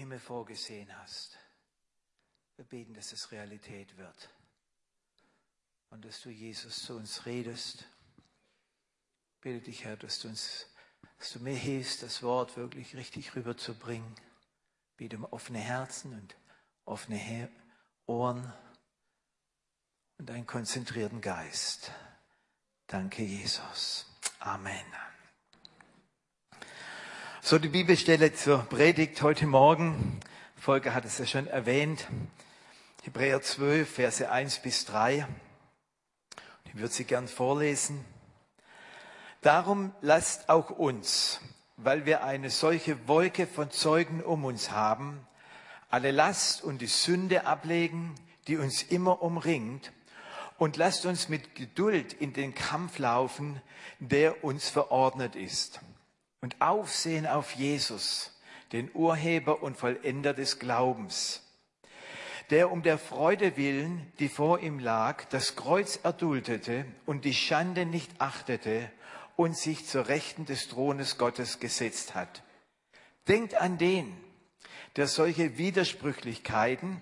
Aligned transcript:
Himmel 0.00 0.18
vorgesehen 0.18 0.96
hast. 0.98 1.38
Wir 2.56 2.64
beten, 2.64 2.94
dass 2.94 3.12
es 3.12 3.30
Realität 3.32 3.98
wird 3.98 4.30
und 5.90 6.04
dass 6.06 6.22
du, 6.22 6.30
Jesus, 6.30 6.82
zu 6.82 6.96
uns 6.96 7.26
redest. 7.26 7.84
Ich 9.34 9.40
bitte 9.42 9.60
dich, 9.60 9.84
Herr, 9.84 9.98
dass 9.98 10.20
du 10.20 10.28
uns, 10.28 10.66
dass 11.18 11.32
du 11.32 11.40
mir 11.40 11.54
hilfst, 11.54 12.02
das 12.02 12.22
Wort 12.22 12.56
wirklich 12.56 12.96
richtig 12.96 13.36
rüberzubringen. 13.36 14.14
Ich 14.90 14.96
bitte 14.96 15.18
um 15.18 15.24
offene 15.26 15.58
Herzen 15.58 16.14
und 16.14 16.34
offene 16.86 17.50
Ohren 18.06 18.50
und 20.16 20.30
einen 20.30 20.46
konzentrierten 20.46 21.20
Geist. 21.20 21.92
Danke, 22.86 23.22
Jesus. 23.22 24.06
Amen. 24.38 25.09
So, 27.42 27.58
die 27.58 27.68
Bibelstelle 27.68 28.34
zur 28.34 28.58
Predigt 28.58 29.22
heute 29.22 29.46
Morgen. 29.46 30.20
Volker 30.56 30.92
hat 30.92 31.06
es 31.06 31.16
ja 31.16 31.24
schon 31.24 31.46
erwähnt. 31.46 32.06
Hebräer 33.02 33.40
12, 33.40 33.90
Verse 33.90 34.30
1 34.30 34.58
bis 34.58 34.84
3. 34.84 35.26
Ich 36.66 36.74
würde 36.76 36.92
sie 36.92 37.04
gern 37.04 37.28
vorlesen. 37.28 38.04
Darum 39.40 39.94
lasst 40.02 40.50
auch 40.50 40.68
uns, 40.68 41.40
weil 41.78 42.04
wir 42.04 42.22
eine 42.24 42.50
solche 42.50 43.08
Wolke 43.08 43.46
von 43.46 43.70
Zeugen 43.70 44.22
um 44.22 44.44
uns 44.44 44.70
haben, 44.70 45.26
alle 45.88 46.10
Last 46.10 46.62
und 46.62 46.82
die 46.82 46.86
Sünde 46.86 47.46
ablegen, 47.46 48.14
die 48.48 48.58
uns 48.58 48.82
immer 48.82 49.22
umringt, 49.22 49.92
und 50.58 50.76
lasst 50.76 51.06
uns 51.06 51.30
mit 51.30 51.54
Geduld 51.54 52.12
in 52.12 52.34
den 52.34 52.54
Kampf 52.54 52.98
laufen, 52.98 53.62
der 53.98 54.44
uns 54.44 54.68
verordnet 54.68 55.36
ist 55.36 55.80
und 56.40 56.60
Aufsehen 56.60 57.26
auf 57.26 57.52
Jesus, 57.52 58.38
den 58.72 58.90
Urheber 58.94 59.62
und 59.62 59.76
Vollender 59.76 60.32
des 60.32 60.58
Glaubens, 60.58 61.42
der 62.50 62.70
um 62.70 62.82
der 62.82 62.98
Freude 62.98 63.56
willen, 63.56 64.10
die 64.18 64.28
vor 64.28 64.60
ihm 64.60 64.78
lag, 64.78 65.24
das 65.26 65.54
Kreuz 65.54 66.00
erduldete 66.02 66.84
und 67.06 67.24
die 67.24 67.34
Schande 67.34 67.86
nicht 67.86 68.10
achtete 68.20 68.90
und 69.36 69.56
sich 69.56 69.86
zur 69.86 70.08
Rechten 70.08 70.46
des 70.46 70.68
Thrones 70.68 71.18
Gottes 71.18 71.60
gesetzt 71.60 72.14
hat. 72.14 72.42
Denkt 73.28 73.54
an 73.54 73.78
den, 73.78 74.16
der 74.96 75.06
solche 75.06 75.58
Widersprüchlichkeiten 75.58 77.00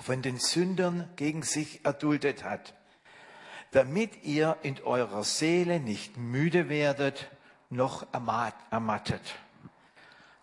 von 0.00 0.22
den 0.22 0.38
Sündern 0.38 1.10
gegen 1.16 1.42
sich 1.42 1.84
erduldet 1.84 2.44
hat, 2.44 2.74
damit 3.72 4.24
ihr 4.24 4.56
in 4.62 4.80
eurer 4.82 5.24
Seele 5.24 5.80
nicht 5.80 6.16
müde 6.16 6.68
werdet 6.68 7.30
noch 7.70 8.06
ermattet. 8.12 9.22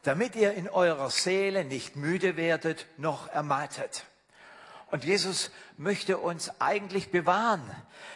Damit 0.04 0.36
ihr 0.36 0.54
in 0.54 0.70
eurer 0.70 1.10
Seele 1.10 1.66
nicht 1.66 1.96
müde 1.96 2.38
werdet 2.38 2.88
noch 2.98 3.28
ermattet. 3.28 4.06
Und 4.90 5.04
Jesus 5.04 5.52
möchte 5.76 6.18
uns 6.18 6.62
eigentlich 6.62 7.12
bewahren, 7.12 7.62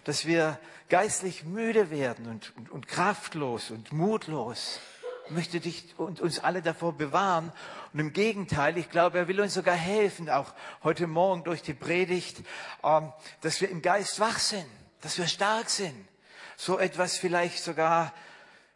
dass 0.06 0.26
wir 0.26 0.58
geistlich 0.88 1.44
müde 1.44 1.90
werden 1.90 2.28
und, 2.28 2.56
und, 2.56 2.70
und 2.70 2.88
kraftlos 2.88 3.72
und 3.72 3.92
mutlos. 3.92 4.80
Er 5.28 5.34
möchte 5.34 5.60
dich 5.60 5.94
und 5.98 6.22
uns 6.22 6.40
alle 6.40 6.62
davor 6.62 6.94
bewahren. 6.94 7.52
Und 7.92 8.00
im 8.00 8.14
Gegenteil, 8.14 8.78
ich 8.78 8.90
glaube, 8.90 9.18
er 9.18 9.28
will 9.28 9.42
uns 9.42 9.54
sogar 9.54 9.76
helfen, 9.76 10.30
auch 10.30 10.54
heute 10.84 11.08
Morgen 11.08 11.44
durch 11.44 11.62
die 11.62 11.74
Predigt, 11.74 12.42
ähm, 12.84 13.12
dass 13.42 13.60
wir 13.60 13.70
im 13.70 13.82
Geist 13.82 14.22
wach 14.22 14.40
sind, 14.40 14.66
dass 15.02 15.18
wir 15.18 15.28
stark 15.28 15.70
sind. 15.70 16.08
So 16.56 16.80
etwas 16.80 17.18
vielleicht 17.18 17.62
sogar 17.62 18.14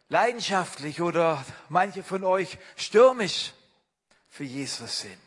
leidenschaftlich 0.08 1.00
oder 1.00 1.44
manche 1.68 2.02
von 2.02 2.24
euch 2.24 2.58
stürmisch 2.76 3.52
für 4.28 4.44
Jesus 4.44 5.00
sind. 5.00 5.20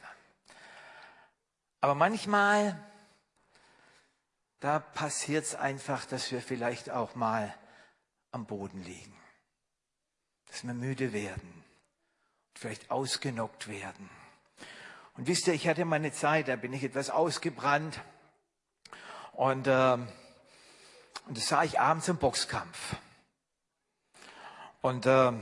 Aber 1.81 1.95
manchmal, 1.95 2.77
da 4.59 4.80
passiert 4.80 5.45
es 5.45 5.55
einfach, 5.55 6.05
dass 6.05 6.31
wir 6.31 6.41
vielleicht 6.41 6.89
auch 6.89 7.15
mal 7.15 7.53
am 8.31 8.45
Boden 8.45 8.83
liegen, 8.83 9.15
dass 10.48 10.64
wir 10.64 10.73
müde 10.73 11.14
werden, 11.14 11.64
vielleicht 12.53 12.92
ausgenockt 12.92 13.67
werden. 13.67 14.09
Und 15.15 15.27
wisst 15.27 15.48
ihr, 15.48 15.53
ich 15.53 15.67
hatte 15.67 15.86
mal 15.86 15.98
eine 15.98 16.14
Zeit, 16.14 16.48
da 16.48 16.55
bin 16.55 16.73
ich 16.73 16.83
etwas 16.83 17.09
ausgebrannt 17.09 18.02
und, 19.33 19.67
äh, 19.67 19.93
und 19.93 21.37
das 21.37 21.48
sah 21.48 21.64
ich 21.64 21.80
abends 21.80 22.08
im 22.08 22.17
Boxkampf. 22.17 22.95
Und, 24.81 25.05
äh, 25.05 25.33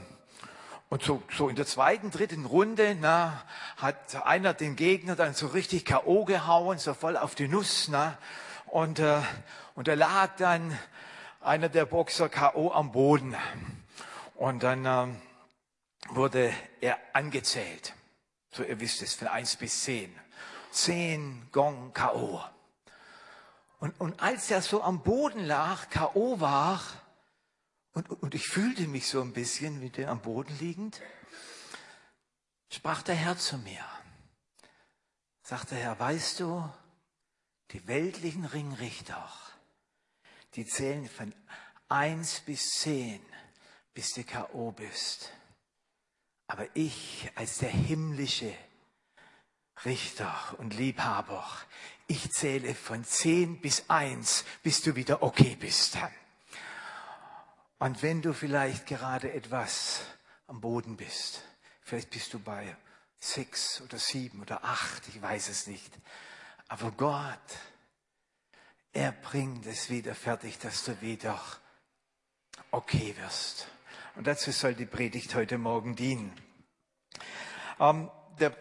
und 0.89 1.03
so, 1.03 1.21
so 1.31 1.47
in 1.47 1.55
der 1.55 1.67
zweiten, 1.67 2.09
dritten 2.09 2.45
Runde 2.45 2.97
na, 2.99 3.43
hat 3.77 4.25
einer 4.25 4.55
den 4.55 4.75
Gegner 4.75 5.15
dann 5.15 5.35
so 5.35 5.45
richtig 5.45 5.85
K.O. 5.85 6.25
gehauen, 6.25 6.79
so 6.79 6.95
voll 6.95 7.15
auf 7.17 7.35
die 7.35 7.47
Nuss. 7.47 7.87
Na, 7.87 8.17
und, 8.65 8.97
äh, 8.97 9.21
und 9.75 9.87
da 9.87 9.93
lag 9.93 10.35
dann 10.37 10.75
einer 11.39 11.69
der 11.69 11.85
Boxer 11.85 12.29
K.O. 12.29 12.71
am 12.71 12.91
Boden. 12.91 13.35
Und 14.33 14.63
dann 14.63 14.85
äh, 14.85 15.07
wurde 16.09 16.51
er 16.81 16.97
angezählt. 17.13 17.93
So, 18.51 18.63
ihr 18.63 18.79
wisst 18.79 19.03
es, 19.03 19.13
von 19.13 19.27
eins 19.27 19.55
bis 19.55 19.83
zehn. 19.83 20.15
Zehn 20.71 21.47
Gong 21.51 21.93
K.O. 21.93 22.41
Und, 23.79 23.99
und 24.01 24.19
als 24.19 24.49
er 24.49 24.63
so 24.63 24.81
am 24.81 25.03
Boden 25.03 25.45
lag, 25.45 25.91
K.O. 25.91 26.39
war, 26.39 26.81
und, 27.97 28.11
und 28.11 28.35
ich 28.35 28.47
fühlte 28.47 28.87
mich 28.87 29.07
so 29.07 29.21
ein 29.21 29.33
bisschen 29.33 29.81
wie 29.81 29.89
der 29.89 30.09
am 30.09 30.21
Boden 30.21 30.55
liegend. 30.59 31.01
Sprach 32.71 33.01
der 33.01 33.15
Herr 33.15 33.39
zu 33.39 33.57
mir. 33.57 33.83
Sagte 35.41 35.73
der 35.73 35.83
Herr, 35.83 35.99
weißt 35.99 36.41
du, 36.41 36.69
die 37.71 37.87
weltlichen 37.87 38.45
Ringrichter, 38.45 39.27
die 40.53 40.67
zählen 40.67 41.09
von 41.09 41.33
eins 41.89 42.41
bis 42.41 42.69
zehn, 42.69 43.19
bis 43.95 44.13
du 44.13 44.23
K.O. 44.23 44.73
bist. 44.73 45.31
Aber 46.45 46.67
ich 46.75 47.31
als 47.33 47.57
der 47.57 47.71
himmlische 47.71 48.53
Richter 49.85 50.55
und 50.59 50.75
Liebhaber, 50.75 51.43
ich 52.05 52.31
zähle 52.31 52.75
von 52.75 53.03
zehn 53.03 53.59
bis 53.59 53.89
eins, 53.89 54.45
bis 54.61 54.83
du 54.83 54.95
wieder 54.95 55.23
okay 55.23 55.57
bist. 55.59 55.97
Und 57.79 58.01
wenn 58.01 58.21
du 58.21 58.33
vielleicht 58.33 58.87
gerade 58.87 59.31
etwas 59.31 60.01
am 60.47 60.61
Boden 60.61 60.97
bist, 60.97 61.43
vielleicht 61.81 62.09
bist 62.09 62.33
du 62.33 62.39
bei 62.39 62.75
sechs 63.19 63.81
oder 63.81 63.99
sieben 63.99 64.41
oder 64.41 64.63
acht, 64.63 65.07
ich 65.09 65.21
weiß 65.21 65.49
es 65.49 65.67
nicht. 65.67 65.93
Aber 66.67 66.91
Gott, 66.91 67.39
er 68.93 69.11
bringt 69.11 69.65
es 69.67 69.89
wieder 69.89 70.15
fertig, 70.15 70.57
dass 70.57 70.83
du 70.85 70.99
wieder 71.01 71.39
okay 72.71 73.15
wirst. 73.17 73.67
Und 74.15 74.25
dazu 74.25 74.51
soll 74.51 74.73
die 74.73 74.87
Predigt 74.87 75.35
heute 75.35 75.59
Morgen 75.59 75.95
dienen. 75.95 76.33
Ähm, 77.79 78.09
der 78.39 78.55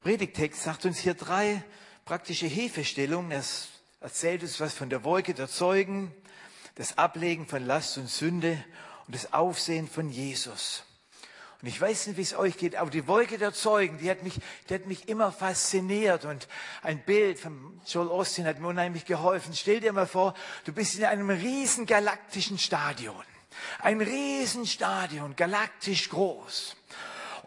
Predigtext 0.00 0.62
sagt 0.62 0.84
uns 0.84 0.98
hier 0.98 1.14
drei 1.14 1.64
praktische 2.04 2.46
Hilfestellungen. 2.46 3.30
Er 3.30 3.44
erzählt 4.00 4.42
uns 4.42 4.60
was 4.60 4.74
von 4.74 4.90
der 4.90 5.04
Wolke 5.04 5.32
der 5.32 5.48
Zeugen, 5.48 6.14
das 6.74 6.98
Ablegen 6.98 7.46
von 7.46 7.66
Last 7.66 7.98
und 7.98 8.08
Sünde 8.08 8.62
und 9.06 9.14
das 9.14 9.32
Aufsehen 9.32 9.88
von 9.88 10.08
Jesus. 10.08 10.84
Und 11.60 11.68
ich 11.68 11.80
weiß 11.80 12.08
nicht, 12.08 12.16
wie 12.16 12.22
es 12.22 12.36
euch 12.36 12.56
geht, 12.56 12.74
aber 12.74 12.90
die 12.90 13.06
Wolke 13.06 13.38
der 13.38 13.52
Zeugen, 13.52 13.98
die 13.98 14.10
hat 14.10 14.24
mich, 14.24 14.40
die 14.68 14.74
hat 14.74 14.86
mich 14.86 15.08
immer 15.08 15.30
fasziniert. 15.30 16.24
Und 16.24 16.48
ein 16.82 17.04
Bild 17.04 17.38
von 17.38 17.80
Joel 17.86 18.08
Austin 18.08 18.46
hat 18.46 18.58
mir 18.58 18.66
unheimlich 18.66 19.04
geholfen. 19.04 19.54
Stell 19.54 19.78
dir 19.78 19.92
mal 19.92 20.08
vor, 20.08 20.34
du 20.64 20.72
bist 20.72 20.96
in 20.98 21.04
einem 21.04 21.30
riesen 21.30 21.86
galaktischen 21.86 22.58
Stadion. 22.58 23.14
Ein 23.78 24.00
Riesenstadion, 24.00 25.36
galaktisch 25.36 26.08
groß. 26.08 26.74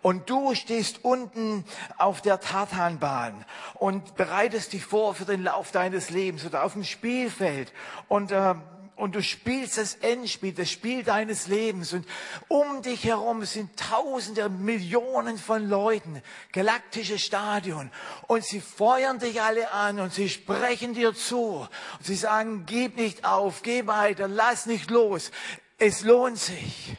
Und 0.02 0.30
du 0.30 0.54
stehst 0.56 1.04
unten 1.04 1.66
auf 1.98 2.22
der 2.22 2.40
Tartanbahn 2.40 3.44
und 3.74 4.16
bereitest 4.16 4.72
dich 4.74 4.86
vor 4.86 5.16
für 5.16 5.26
den 5.26 5.44
Lauf 5.44 5.72
deines 5.72 6.10
Lebens 6.10 6.46
oder 6.46 6.64
auf 6.64 6.74
dem 6.74 6.84
Spielfeld. 6.84 7.74
Und 8.08 8.32
äh, 8.32 8.54
und 8.96 9.14
du 9.14 9.22
spielst 9.22 9.78
das 9.78 9.96
Endspiel, 9.96 10.54
das 10.54 10.72
Spiel 10.72 11.04
deines 11.04 11.48
Lebens. 11.48 11.92
Und 11.92 12.08
um 12.48 12.82
dich 12.82 13.04
herum 13.04 13.44
sind 13.44 13.78
Tausende, 13.78 14.48
Millionen 14.48 15.38
von 15.38 15.68
Leuten, 15.68 16.22
galaktische 16.54 17.20
Stadion. 17.20 17.92
Und 18.28 18.46
sie 18.46 18.62
feuern 18.62 19.20
dich 19.20 19.42
alle 19.42 19.72
an 19.72 20.00
und 20.00 20.14
sie 20.14 20.30
sprechen 20.30 20.94
dir 20.94 21.14
zu. 21.14 21.68
Und 21.98 22.06
sie 22.06 22.16
sagen, 22.16 22.66
gib 22.66 22.96
nicht 22.96 23.26
auf, 23.26 23.64
geh 23.64 23.86
weiter, 23.86 24.30
lass 24.30 24.66
nicht 24.66 24.90
los, 24.90 25.32
es 25.78 26.04
lohnt 26.04 26.40
sich. 26.40 26.96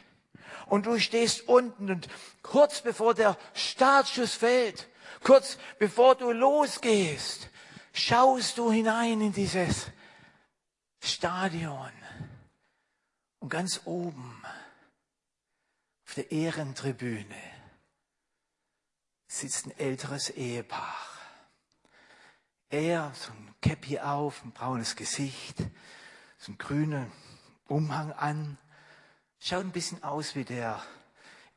Und 0.67 0.85
du 0.85 0.99
stehst 0.99 1.47
unten 1.47 1.89
und 1.89 2.09
kurz 2.43 2.81
bevor 2.81 3.15
der 3.15 3.37
Startschuss 3.55 4.33
fällt, 4.35 4.87
kurz 5.23 5.57
bevor 5.79 6.13
du 6.13 6.31
losgehst, 6.31 7.49
schaust 7.91 8.59
du 8.59 8.71
hinein 8.71 9.19
in 9.21 9.33
dieses 9.33 9.87
Stadion. 11.07 11.91
Und 13.39 13.49
ganz 13.49 13.81
oben 13.85 14.43
auf 16.05 16.13
der 16.15 16.31
Ehrentribüne 16.31 17.41
sitzt 19.27 19.67
ein 19.67 19.77
älteres 19.77 20.29
Ehepaar. 20.29 20.95
Er, 22.69 23.13
so 23.15 23.31
ein 23.31 23.55
Käppi 23.61 23.99
auf, 23.99 24.43
ein 24.43 24.51
braunes 24.51 24.95
Gesicht, 24.95 25.57
so 26.37 26.51
ein 26.51 26.57
grüner 26.57 27.07
Umhang 27.67 28.11
an, 28.11 28.57
schaut 29.39 29.63
ein 29.63 29.71
bisschen 29.71 30.03
aus 30.03 30.35
wie 30.35 30.43
der 30.43 30.81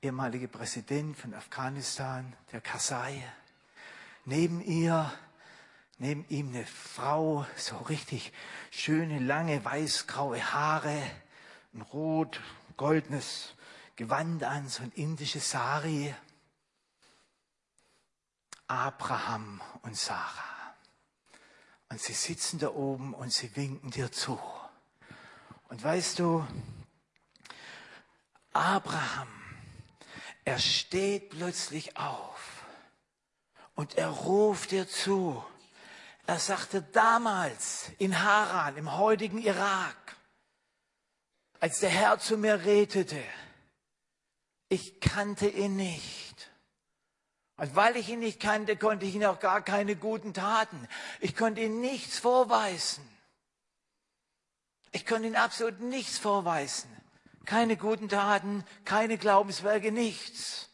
ehemalige 0.02 0.48
Präsident 0.48 1.16
von 1.16 1.34
Afghanistan, 1.34 2.36
der 2.52 2.60
Karzai. 2.60 3.22
Neben 4.24 4.60
ihr, 4.60 5.12
neben 6.00 6.24
ihm 6.28 6.48
eine 6.48 6.64
Frau, 6.64 7.46
so 7.56 7.76
richtig 7.76 8.32
schöne, 8.70 9.18
lange, 9.18 9.62
weißgraue 9.64 10.52
Haare, 10.52 10.98
ein 11.74 11.82
rot, 11.82 12.40
goldenes 12.78 13.54
Gewand 13.96 14.42
an, 14.42 14.66
so 14.66 14.82
ein 14.82 14.92
indisches 14.92 15.50
Sari. 15.50 16.14
Abraham 18.66 19.60
und 19.82 19.94
Sarah. 19.94 20.74
Und 21.90 22.00
sie 22.00 22.14
sitzen 22.14 22.58
da 22.58 22.70
oben 22.70 23.12
und 23.12 23.30
sie 23.30 23.54
winken 23.54 23.90
dir 23.90 24.10
zu. 24.10 24.40
Und 25.68 25.84
weißt 25.84 26.18
du, 26.18 26.46
Abraham, 28.54 29.28
er 30.44 30.58
steht 30.58 31.30
plötzlich 31.30 31.98
auf 31.98 32.64
und 33.74 33.98
er 33.98 34.08
ruft 34.08 34.70
dir 34.70 34.88
zu. 34.88 35.44
Er 36.30 36.38
sagte 36.38 36.80
damals 36.80 37.90
in 37.98 38.22
Haran, 38.22 38.76
im 38.76 38.96
heutigen 38.96 39.38
Irak, 39.38 40.16
als 41.58 41.80
der 41.80 41.90
Herr 41.90 42.20
zu 42.20 42.36
mir 42.36 42.64
redete, 42.64 43.20
ich 44.68 45.00
kannte 45.00 45.48
ihn 45.48 45.74
nicht. 45.74 46.48
Und 47.56 47.74
weil 47.74 47.96
ich 47.96 48.08
ihn 48.10 48.20
nicht 48.20 48.38
kannte, 48.38 48.76
konnte 48.76 49.06
ich 49.06 49.16
ihn 49.16 49.24
auch 49.24 49.40
gar 49.40 49.60
keine 49.60 49.96
guten 49.96 50.32
Taten. 50.32 50.86
Ich 51.18 51.34
konnte 51.34 51.62
ihm 51.62 51.80
nichts 51.80 52.20
vorweisen. 52.20 53.04
Ich 54.92 55.06
konnte 55.06 55.26
ihm 55.26 55.34
absolut 55.34 55.80
nichts 55.80 56.16
vorweisen. 56.18 56.96
Keine 57.44 57.76
guten 57.76 58.08
Taten, 58.08 58.64
keine 58.84 59.18
Glaubenswerke, 59.18 59.90
nichts. 59.90 60.68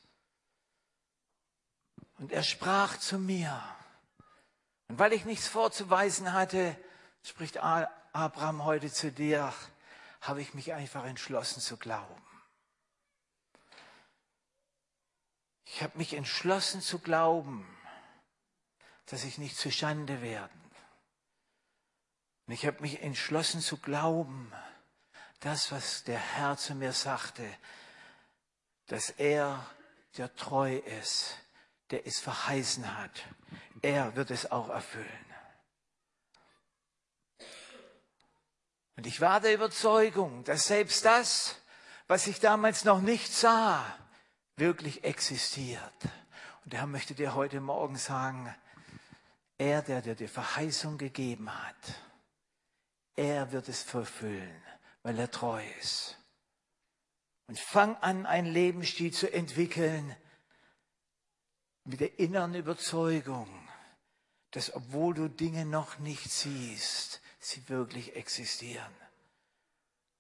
Und 2.19 2.31
er 2.31 2.43
sprach 2.43 2.99
zu 2.99 3.19
mir. 3.19 3.76
Und 4.89 4.99
weil 4.99 5.13
ich 5.13 5.25
nichts 5.25 5.49
vorzuweisen 5.49 6.33
hatte, 6.33 6.77
spricht 7.23 7.59
Abraham 7.59 8.65
heute 8.65 8.93
zu 8.93 9.11
dir, 9.11 9.53
habe 10.21 10.41
ich 10.41 10.55
mich 10.55 10.73
einfach 10.73 11.05
entschlossen 11.05 11.61
zu 11.61 11.77
glauben. 11.77 12.23
Ich 15.65 15.83
habe 15.83 15.99
mich 15.99 16.15
entschlossen 16.15 16.81
zu 16.81 16.99
glauben, 17.01 17.67
dass 19.07 19.25
ich 19.25 19.39
nicht 19.39 19.57
zu 19.57 19.71
Schande 19.71 20.23
werden. 20.23 20.61
Und 22.47 22.55
ich 22.55 22.67
habe 22.67 22.81
mich 22.81 23.03
entschlossen 23.03 23.61
zu 23.61 23.77
glauben, 23.77 24.53
das, 25.41 25.73
was 25.73 26.05
der 26.05 26.19
Herr 26.19 26.57
zu 26.57 26.75
mir 26.75 26.93
sagte, 26.93 27.47
dass 28.87 29.11
er, 29.11 29.69
der 30.17 30.35
treu 30.37 30.77
ist, 30.77 31.37
der 31.91 32.07
es 32.07 32.21
verheißen 32.21 32.97
hat, 32.97 33.25
er 33.87 34.17
wird 34.17 34.33
es 34.33 34.51
auch 34.51 34.69
erfüllen. 34.69 35.07
Und 38.97 39.07
ich 39.07 39.21
war 39.21 39.41
der 39.41 39.55
Überzeugung, 39.55 40.43
dass 40.43 40.67
selbst 40.67 41.05
das, 41.05 41.57
was 42.09 42.27
ich 42.27 42.41
damals 42.41 42.85
noch 42.85 43.01
nicht 43.01 43.33
sah, 43.33 43.85
wirklich 44.57 45.05
existiert. 45.05 45.95
Und 46.65 46.73
der 46.73 46.81
Herr 46.81 46.87
möchte 46.89 47.15
dir 47.15 47.35
heute 47.37 47.61
Morgen 47.61 47.97
sagen, 47.97 48.53
er, 49.57 49.83
der 49.83 50.03
dir 50.03 50.17
die 50.17 50.27
Verheißung 50.27 50.99
gegeben 50.99 51.49
hat, 51.51 52.01
er 53.15 53.53
wird 53.53 53.69
es 53.69 53.83
verfüllen, 53.83 54.63
weil 55.03 55.19
er 55.19 55.31
treu 55.31 55.63
ist. 55.81 56.19
Und 57.47 57.61
fang 57.61 57.97
an, 57.99 58.27
einen 58.27 58.53
Lebensstil 58.53 59.13
zu 59.13 59.33
entwickeln 59.33 60.17
mit 61.85 62.01
der 62.01 62.19
inneren 62.19 62.57
Überzeugung, 62.57 63.66
dass 64.51 64.75
obwohl 64.75 65.15
du 65.15 65.29
Dinge 65.29 65.67
noch 65.67 65.99
nicht 65.99 66.31
siehst, 66.31 67.21
sie 67.39 67.69
wirklich 67.69 68.17
existieren. 68.17 68.95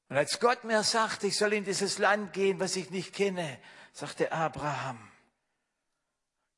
Und 0.08 0.17
als 0.17 0.38
Gott 0.38 0.64
mir 0.64 0.82
sagt, 0.82 1.25
ich 1.25 1.37
soll 1.37 1.52
in 1.52 1.64
dieses 1.64 1.99
Land 1.99 2.32
gehen, 2.32 2.61
was 2.61 2.76
ich 2.76 2.90
nicht 2.90 3.12
kenne, 3.12 3.58
sagte 3.93 4.31
Abraham, 4.31 4.99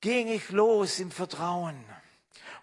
ging 0.00 0.28
ich 0.28 0.50
los 0.50 0.98
im 0.98 1.10
Vertrauen. 1.10 1.84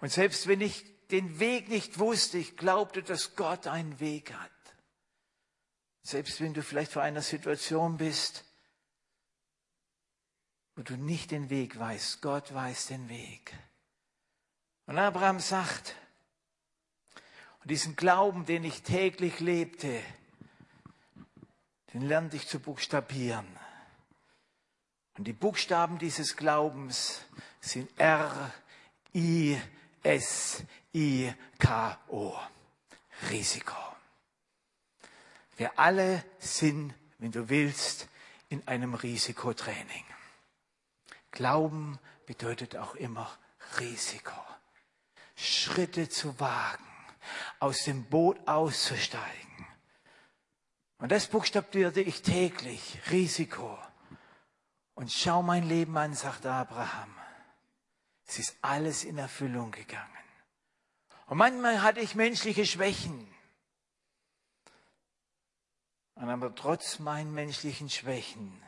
Und 0.01 0.11
selbst 0.11 0.47
wenn 0.47 0.61
ich 0.61 0.85
den 1.07 1.39
Weg 1.39 1.69
nicht 1.69 1.99
wusste, 1.99 2.37
ich 2.37 2.57
glaubte, 2.57 3.03
dass 3.03 3.35
Gott 3.35 3.67
einen 3.67 3.99
Weg 3.99 4.33
hat. 4.33 4.51
Selbst 6.03 6.39
wenn 6.39 6.53
du 6.53 6.61
vielleicht 6.61 6.91
vor 6.91 7.01
einer 7.01 7.21
Situation 7.21 7.97
bist, 7.97 8.43
wo 10.75 10.83
du 10.83 10.97
nicht 10.97 11.31
den 11.31 11.49
Weg 11.49 11.79
weißt, 11.79 12.21
Gott 12.21 12.53
weiß 12.53 12.87
den 12.87 13.09
Weg. 13.09 13.53
Und 14.87 14.99
Abraham 14.99 15.39
sagt, 15.39 15.95
und 17.61 17.71
diesen 17.71 17.95
Glauben, 17.95 18.45
den 18.45 18.63
ich 18.63 18.83
täglich 18.83 19.39
lebte, 19.39 20.01
den 21.93 22.01
lernte 22.01 22.35
ich 22.35 22.47
zu 22.47 22.59
buchstabieren. 22.59 23.47
Und 25.17 25.25
die 25.25 25.33
Buchstaben 25.33 25.97
dieses 25.97 26.35
Glaubens 26.35 27.21
sind 27.61 27.89
R, 27.99 28.53
I, 29.15 29.59
S, 30.03 30.63
I, 30.93 31.33
K, 31.57 31.97
O. 32.07 32.37
Risiko. 33.29 33.75
Wir 35.57 35.79
alle 35.79 36.23
sind, 36.37 36.93
wenn 37.17 37.31
du 37.31 37.49
willst, 37.49 38.09
in 38.49 38.67
einem 38.67 38.93
Risikotraining. 38.93 40.03
Glauben 41.31 41.97
bedeutet 42.25 42.75
auch 42.75 42.95
immer 42.95 43.31
Risiko. 43.79 44.35
Schritte 45.35 46.09
zu 46.09 46.39
wagen, 46.39 46.85
aus 47.59 47.83
dem 47.83 48.05
Boot 48.05 48.37
auszusteigen. 48.47 49.67
Und 50.97 51.11
das 51.11 51.27
buchstabierte 51.27 52.01
ich 52.01 52.21
täglich. 52.21 52.99
Risiko. 53.11 53.77
Und 54.93 55.11
schau 55.11 55.41
mein 55.43 55.67
Leben 55.67 55.97
an, 55.97 56.13
sagt 56.13 56.45
Abraham. 56.45 57.13
Es 58.25 58.39
ist 58.39 58.57
alles 58.61 59.03
in 59.03 59.17
Erfüllung 59.17 59.71
gegangen. 59.71 60.09
Und 61.27 61.37
manchmal 61.37 61.81
hatte 61.81 61.99
ich 61.99 62.15
menschliche 62.15 62.65
Schwächen. 62.65 63.27
Und 66.15 66.29
aber 66.29 66.55
trotz 66.55 66.99
meinen 66.99 67.33
menschlichen 67.33 67.89
Schwächen 67.89 68.63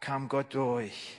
kam 0.00 0.28
Gott 0.28 0.54
durch. 0.54 1.18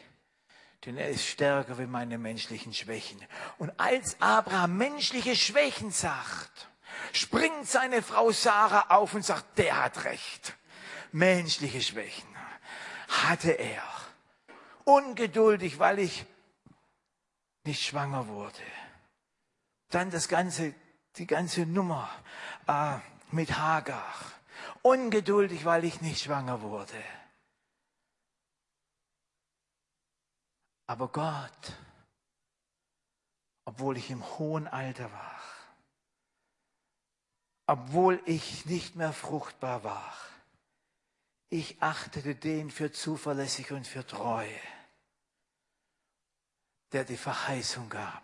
Denn 0.85 0.97
er 0.97 1.09
ist 1.09 1.25
stärker 1.25 1.77
wie 1.77 1.87
meine 1.87 2.17
menschlichen 2.17 2.73
Schwächen. 2.73 3.19
Und 3.57 3.77
als 3.77 4.15
Abraham 4.21 4.77
menschliche 4.77 5.35
Schwächen 5.35 5.91
sagt, 5.91 6.69
springt 7.11 7.67
seine 7.67 8.01
Frau 8.01 8.31
Sarah 8.31 8.85
auf 8.95 9.13
und 9.13 9.25
sagt, 9.25 9.57
der 9.57 9.83
hat 9.83 10.05
recht. 10.05 10.55
Menschliche 11.11 11.81
Schwächen 11.81 12.27
hatte 13.09 13.51
er. 13.51 13.83
Ungeduldig, 14.85 15.79
weil 15.79 15.99
ich 15.99 16.25
nicht 17.65 17.85
schwanger 17.85 18.27
wurde. 18.27 18.61
Dann 19.89 20.11
das 20.11 20.27
ganze, 20.27 20.73
die 21.17 21.27
ganze 21.27 21.65
Nummer 21.65 22.09
äh, 22.67 22.97
mit 23.31 23.57
Hagar. 23.57 24.13
Ungeduldig, 24.81 25.65
weil 25.65 25.83
ich 25.83 26.01
nicht 26.01 26.23
schwanger 26.23 26.61
wurde. 26.61 27.03
Aber 30.89 31.09
Gott, 31.09 31.77
obwohl 33.63 33.97
ich 33.97 34.09
im 34.09 34.25
hohen 34.39 34.67
Alter 34.67 35.11
war, 35.11 35.39
obwohl 37.67 38.19
ich 38.25 38.65
nicht 38.65 38.95
mehr 38.95 39.13
fruchtbar 39.13 39.83
war, 39.83 40.17
ich 41.51 41.79
achtete 41.83 42.33
den 42.33 42.71
für 42.71 42.91
zuverlässig 42.91 43.71
und 43.71 43.85
für 43.85 44.03
treu, 44.03 44.47
der 46.91 47.03
die 47.03 47.17
Verheißung 47.17 47.87
gab. 47.89 48.23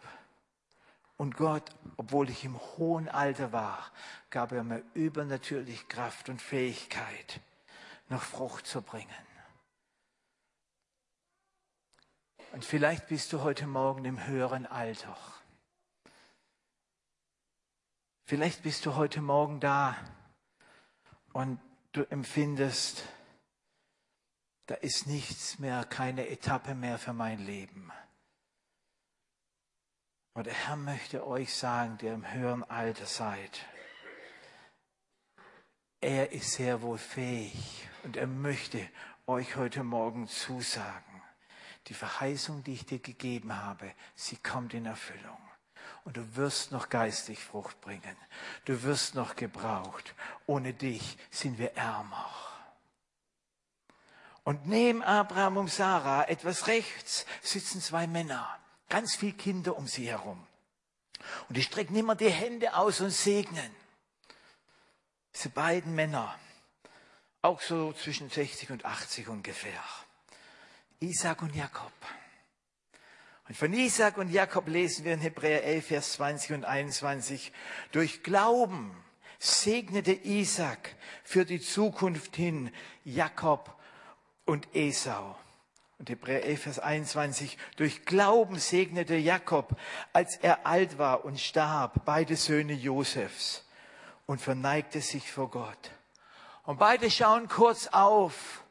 Und 1.18 1.38
Gott, 1.38 1.70
obwohl 1.98 2.32
ich 2.32 2.46
im 2.46 2.60
hohen 2.78 3.10
Alter 3.10 3.52
war, 3.52 3.92
gab 4.32 4.52
er 4.52 4.64
mir 4.64 4.82
übernatürlich 4.96 5.88
Kraft 5.88 6.30
und 6.30 6.42
Fähigkeit, 6.42 7.42
noch 8.10 8.24
Frucht 8.24 8.66
zu 8.66 8.82
bringen. 8.82 9.35
Und 12.56 12.64
vielleicht 12.64 13.10
bist 13.10 13.34
du 13.34 13.42
heute 13.42 13.68
Morgen 13.68 14.06
im 14.06 14.28
höheren 14.28 14.66
Alter. 14.66 15.18
Vielleicht 18.24 18.64
bist 18.64 18.86
du 18.86 18.96
heute 18.96 19.20
Morgen 19.20 19.60
da 19.60 19.98
und 21.34 21.60
du 21.92 22.04
empfindest, 22.10 23.04
da 24.68 24.76
ist 24.76 25.06
nichts 25.06 25.60
mehr, 25.60 25.84
keine 25.84 26.30
Etappe 26.30 26.76
mehr 26.76 26.98
für 26.98 27.12
mein 27.12 27.40
Leben. 27.40 27.92
Und 30.34 30.46
der 30.46 30.54
Herr 30.54 30.78
möchte 30.78 31.28
euch 31.28 31.54
sagen, 31.54 31.98
der 31.98 32.14
im 32.14 32.32
höheren 32.32 32.64
Alter 32.64 33.06
seid, 33.06 33.66
er 36.00 36.32
ist 36.32 36.54
sehr 36.54 36.82
wohl 36.82 37.00
fähig 37.00 37.90
und 38.04 38.16
er 38.16 38.28
möchte 38.28 38.90
euch 39.28 39.58
heute 39.58 39.84
Morgen 39.84 40.30
zusagen, 40.30 41.15
die 41.88 41.94
Verheißung, 41.94 42.64
die 42.64 42.74
ich 42.74 42.86
dir 42.86 43.00
gegeben 43.00 43.56
habe, 43.56 43.94
sie 44.16 44.38
kommt 44.38 44.74
in 44.74 44.86
Erfüllung. 44.86 45.38
Und 46.04 46.18
du 46.18 46.36
wirst 46.36 46.72
noch 46.72 46.90
geistig 46.90 47.40
Frucht 47.40 47.80
bringen. 47.82 48.16
Du 48.66 48.84
wirst 48.84 49.16
noch 49.16 49.36
gebraucht. 49.36 50.14
Ohne 50.46 50.74
dich 50.74 51.18
sind 51.32 51.58
wir 51.58 51.76
ärmer. 51.76 52.32
Und 54.44 54.68
neben 54.68 55.02
Abraham 55.02 55.58
und 55.58 55.72
Sarah, 55.72 56.28
etwas 56.28 56.68
rechts, 56.68 57.26
sitzen 57.42 57.82
zwei 57.82 58.06
Männer. 58.06 58.48
Ganz 58.90 59.16
viel 59.16 59.34
Kinder 59.34 59.76
um 59.76 59.88
sie 59.88 60.08
herum. 60.08 60.46
Und 61.50 61.58
die 61.58 61.64
strecken 61.64 61.96
immer 61.96 62.16
die 62.16 62.30
Hände 62.30 62.76
aus 62.76 63.02
und 63.02 63.10
segnen. 63.10 63.76
Diese 65.34 65.50
beiden 65.50 65.96
Männer, 65.96 66.38
auch 67.42 67.62
so 67.62 67.94
zwischen 67.94 68.30
60 68.30 68.70
und 68.70 68.86
80 68.86 69.28
ungefähr. 69.28 69.84
Isaac 71.06 71.44
und 71.44 71.56
Jakob. 71.56 71.92
Und 73.48 73.56
von 73.56 73.72
Isaac 73.74 74.18
und 74.18 74.32
Jakob 74.32 74.68
lesen 74.68 75.06
wir 75.06 75.14
in 75.14 75.20
Hebräer 75.20 75.64
11, 75.64 75.86
Vers 75.86 76.14
20 76.14 76.54
und 76.54 76.66
21. 76.66 77.52
Durch 77.92 78.24
Glauben 78.24 78.92
segnete 79.38 80.14
Isaac 80.14 80.96
für 81.24 81.46
die 81.46 81.62
Zukunft 81.62 82.36
hin 82.36 82.72
Jakob 83.04 83.80
und 84.46 84.68
Esau. 84.74 85.38
Und 86.00 86.10
Hebräer 86.10 86.44
11, 86.44 86.64
Vers 86.64 86.80
21. 86.80 87.60
Durch 87.78 88.06
Glauben 88.06 88.58
segnete 88.58 89.16
Jakob, 89.16 89.80
als 90.12 90.38
er 90.38 90.66
alt 90.66 90.98
war 90.98 91.24
und 91.24 91.40
starb, 91.40 92.04
beide 92.04 92.36
Söhne 92.36 92.74
Josefs 92.74 93.64
und 94.26 94.42
verneigte 94.42 95.02
sich 95.02 95.32
vor 95.32 95.52
Gott. 95.52 95.92
Und 96.64 96.80
beide 96.80 97.12
schauen 97.12 97.48
kurz 97.48 97.86
auf 97.86 98.64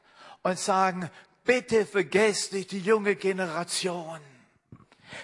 und 0.42 0.58
sagen, 0.58 1.08
bitte 1.44 1.86
vergesst 1.86 2.52
nicht 2.52 2.72
die 2.72 2.80
junge 2.80 3.16
Generation. 3.16 4.20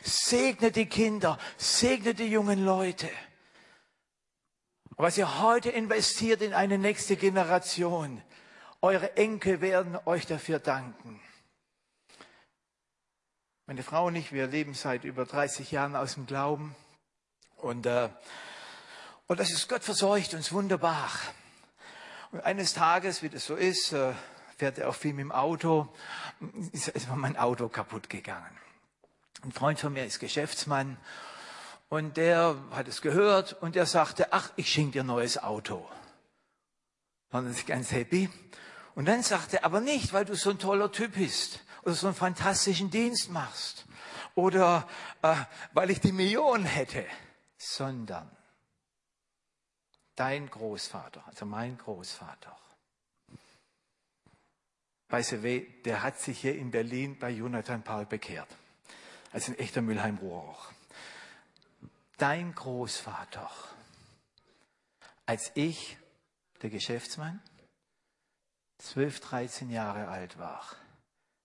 Segne 0.02 0.70
die 0.70 0.86
Kinder, 0.86 1.38
segne 1.56 2.14
die 2.14 2.30
jungen 2.30 2.64
Leute. 2.64 3.10
Was 4.96 5.16
ihr 5.16 5.40
heute 5.40 5.70
investiert 5.70 6.42
in 6.42 6.52
eine 6.52 6.78
nächste 6.78 7.16
Generation, 7.16 8.22
eure 8.82 9.16
Enkel 9.16 9.60
werden 9.60 9.98
euch 10.04 10.26
dafür 10.26 10.58
danken. 10.58 11.20
Meine 13.66 13.82
Frau 13.82 14.06
und 14.06 14.16
ich, 14.16 14.32
wir 14.32 14.46
leben 14.46 14.74
seit 14.74 15.04
über 15.04 15.24
30 15.24 15.70
Jahren 15.70 15.96
aus 15.96 16.14
dem 16.14 16.26
Glauben. 16.26 16.74
Und, 17.56 17.86
äh, 17.86 18.08
und 19.26 19.38
das 19.38 19.50
ist 19.50 19.68
Gott 19.68 19.84
versorgt 19.84 20.34
uns 20.34 20.52
wunderbar. 20.52 21.08
Und 22.32 22.40
eines 22.40 22.74
Tages, 22.74 23.22
wie 23.22 23.28
das 23.28 23.44
so 23.44 23.56
ist, 23.56 23.92
äh, 23.92 24.12
fährt 24.60 24.76
er 24.76 24.90
auch 24.90 24.94
viel 24.94 25.14
mit 25.14 25.22
dem 25.22 25.32
Auto, 25.32 25.88
ist, 26.72 26.88
ist 26.88 27.08
mein 27.08 27.38
Auto 27.38 27.70
kaputt 27.70 28.10
gegangen. 28.10 28.58
Ein 29.42 29.52
Freund 29.52 29.80
von 29.80 29.90
mir 29.90 30.04
ist 30.04 30.20
Geschäftsmann 30.20 30.98
und 31.88 32.18
der 32.18 32.56
hat 32.72 32.86
es 32.86 33.00
gehört 33.00 33.54
und 33.54 33.74
der 33.74 33.86
sagte, 33.86 34.34
ach, 34.34 34.52
ich 34.56 34.70
schenke 34.70 34.92
dir 34.92 35.02
ein 35.02 35.06
neues 35.06 35.42
Auto. 35.42 35.88
Waren 37.30 37.50
sie 37.54 37.64
ganz 37.64 37.90
happy. 37.90 38.28
Und 38.94 39.06
dann 39.06 39.22
sagte 39.22 39.56
er, 39.56 39.64
aber 39.64 39.80
nicht, 39.80 40.12
weil 40.12 40.26
du 40.26 40.34
so 40.34 40.50
ein 40.50 40.58
toller 40.58 40.92
Typ 40.92 41.14
bist 41.14 41.60
oder 41.82 41.94
so 41.94 42.08
einen 42.08 42.16
fantastischen 42.16 42.90
Dienst 42.90 43.30
machst 43.30 43.86
oder 44.34 44.86
äh, 45.22 45.36
weil 45.72 45.88
ich 45.88 46.00
die 46.00 46.12
Millionen 46.12 46.66
hätte, 46.66 47.06
sondern 47.56 48.30
dein 50.16 50.50
Großvater, 50.50 51.24
also 51.26 51.46
mein 51.46 51.78
Großvater, 51.78 52.54
weißt 55.10 55.32
du, 55.32 55.60
der 55.84 56.02
hat 56.02 56.18
sich 56.20 56.40
hier 56.40 56.56
in 56.56 56.70
Berlin 56.70 57.18
bei 57.18 57.30
Jonathan 57.30 57.82
Paul 57.82 58.06
bekehrt 58.06 58.48
als 59.32 59.48
ein 59.48 59.58
echter 59.58 59.82
Mülheim-Rohroch. 59.82 60.72
Dein 62.16 62.54
Großvater, 62.54 63.50
als 65.26 65.52
ich, 65.54 65.96
der 66.62 66.70
Geschäftsmann, 66.70 67.40
12, 68.78 69.20
13 69.20 69.70
Jahre 69.70 70.08
alt 70.08 70.38
war, 70.38 70.64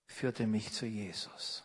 führte 0.07 0.47
mich 0.47 0.73
zu 0.73 0.85
Jesus. 0.85 1.63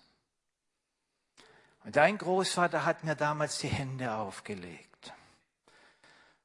Und 1.84 1.96
dein 1.96 2.18
Großvater 2.18 2.84
hat 2.84 3.04
mir 3.04 3.16
damals 3.16 3.58
die 3.58 3.68
Hände 3.68 4.12
aufgelegt. 4.14 4.89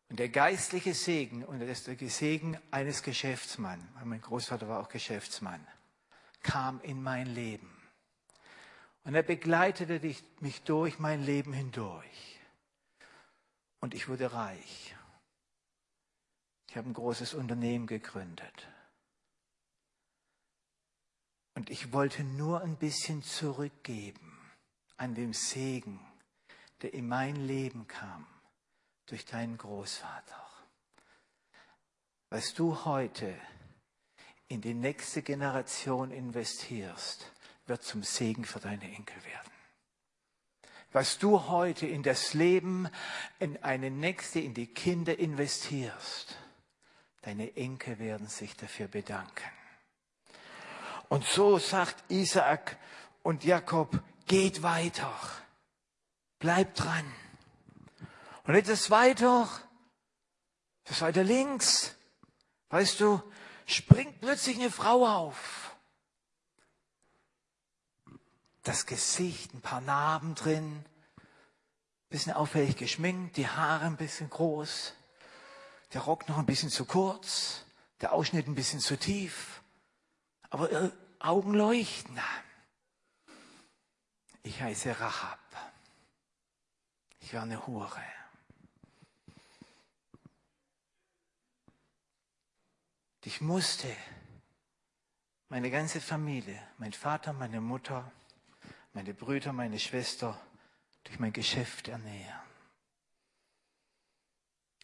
Und 0.09 0.19
der 0.19 0.29
geistliche 0.29 0.93
Segen, 0.93 1.43
und 1.43 1.59
das 1.59 1.69
ist 1.69 1.87
der 1.87 2.09
Segen 2.09 2.57
eines 2.71 3.01
Geschäftsmanns, 3.01 3.83
mein 4.03 4.21
Großvater 4.21 4.67
war 4.67 4.79
auch 4.79 4.89
Geschäftsmann, 4.89 5.65
kam 6.43 6.79
in 6.81 7.01
mein 7.01 7.27
Leben. 7.27 7.71
Und 9.03 9.15
er 9.15 9.23
begleitete 9.23 9.99
mich 10.39 10.61
durch 10.63 10.99
mein 10.99 11.23
Leben 11.23 11.53
hindurch. 11.53 12.39
Und 13.79 13.93
ich 13.93 14.07
wurde 14.07 14.33
reich. 14.33 14.95
Ich 16.69 16.77
habe 16.77 16.89
ein 16.89 16.93
großes 16.93 17.33
Unternehmen 17.33 17.87
gegründet. 17.87 18.67
Und 21.53 21.69
ich 21.69 21.93
wollte 21.93 22.23
nur 22.23 22.61
ein 22.61 22.77
bisschen 22.77 23.23
zurückgeben 23.23 24.37
an 24.97 25.15
dem 25.15 25.33
Segen, 25.33 25.99
der 26.81 26.93
in 26.93 27.07
mein 27.07 27.35
Leben 27.35 27.87
kam 27.87 28.27
durch 29.05 29.25
deinen 29.25 29.57
Großvater. 29.57 30.45
Was 32.29 32.53
du 32.53 32.85
heute 32.85 33.35
in 34.47 34.61
die 34.61 34.73
nächste 34.73 35.21
Generation 35.21 36.11
investierst, 36.11 37.31
wird 37.65 37.83
zum 37.83 38.03
Segen 38.03 38.45
für 38.45 38.59
deine 38.59 38.83
Enkel 38.83 39.23
werden. 39.25 39.51
Was 40.91 41.17
du 41.17 41.47
heute 41.47 41.87
in 41.87 42.03
das 42.03 42.33
Leben, 42.33 42.87
in 43.39 43.61
eine 43.63 43.91
nächste, 43.91 44.39
in 44.39 44.53
die 44.53 44.67
Kinder 44.67 45.17
investierst, 45.19 46.37
deine 47.21 47.55
Enkel 47.57 47.99
werden 47.99 48.27
sich 48.27 48.55
dafür 48.55 48.87
bedanken. 48.87 49.49
Und 51.09 51.25
so 51.25 51.57
sagt 51.57 52.09
Isaac 52.09 52.77
und 53.23 53.43
Jakob, 53.43 54.01
geht 54.25 54.63
weiter, 54.63 55.13
bleibt 56.39 56.79
dran. 56.79 57.05
Und 58.45 58.53
etwas 58.53 58.91
weiter, 58.91 59.49
das 60.83 61.01
weiter 61.01 61.23
links, 61.23 61.95
weißt 62.69 62.99
du, 62.99 63.21
springt 63.65 64.21
plötzlich 64.21 64.57
eine 64.57 64.69
Frau 64.69 65.05
auf. 65.05 65.75
Das 68.61 68.85
Gesicht, 68.85 69.53
ein 69.53 69.61
paar 69.61 69.81
Narben 69.81 70.35
drin, 70.35 70.85
bisschen 72.09 72.33
auffällig 72.33 72.77
geschminkt, 72.77 73.37
die 73.37 73.47
Haare 73.47 73.85
ein 73.85 73.97
bisschen 73.97 74.29
groß, 74.29 74.93
der 75.93 76.01
Rock 76.01 76.29
noch 76.29 76.37
ein 76.37 76.45
bisschen 76.45 76.69
zu 76.69 76.85
kurz, 76.85 77.65
der 78.01 78.13
Ausschnitt 78.13 78.47
ein 78.47 78.55
bisschen 78.55 78.79
zu 78.79 78.97
tief, 78.97 79.63
aber 80.49 80.71
ihre 80.71 80.91
Augen 81.19 81.53
leuchten. 81.53 82.19
Ich 84.43 84.61
heiße 84.61 84.99
Rahab. 84.99 85.39
Ich 87.19 87.33
war 87.33 87.41
eine 87.41 87.65
Hure. 87.65 88.03
Ich 93.27 93.41
musste 93.41 93.87
meine 95.49 95.71
ganze 95.71 95.99
Familie, 95.99 96.61
mein 96.77 96.93
Vater, 96.93 97.33
meine 97.33 97.59
Mutter, 97.59 98.11
meine 98.93 99.15
Brüder, 99.15 99.51
meine 99.51 99.79
Schwester 99.79 100.39
durch 101.03 101.19
mein 101.19 101.33
Geschäft 101.33 101.87
ernähren. 101.87 102.39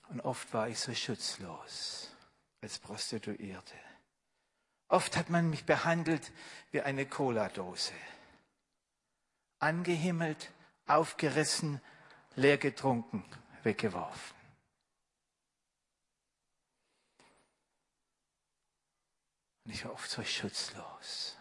Und 0.10 0.21
oft 0.21 0.51
war 0.55 0.67
ich 0.67 0.79
so 0.79 0.91
schutzlos 0.95 2.10
als 2.62 2.79
Prostituierte. 2.79 3.75
Oft 4.88 5.17
hat 5.17 5.29
man 5.29 5.48
mich 5.51 5.65
behandelt 5.65 6.31
wie 6.71 6.81
eine 6.81 7.05
Cola-Dose. 7.05 7.93
Angehimmelt, 9.60 10.51
aufgerissen, 10.88 11.79
leer 12.36 12.57
getrunken, 12.57 13.24
weggeworfen. 13.62 14.40
Und 19.65 19.72
ich 19.72 19.86
war 19.86 19.94
oft 19.94 20.10
so 20.10 20.24
schutzlos. 20.24 21.38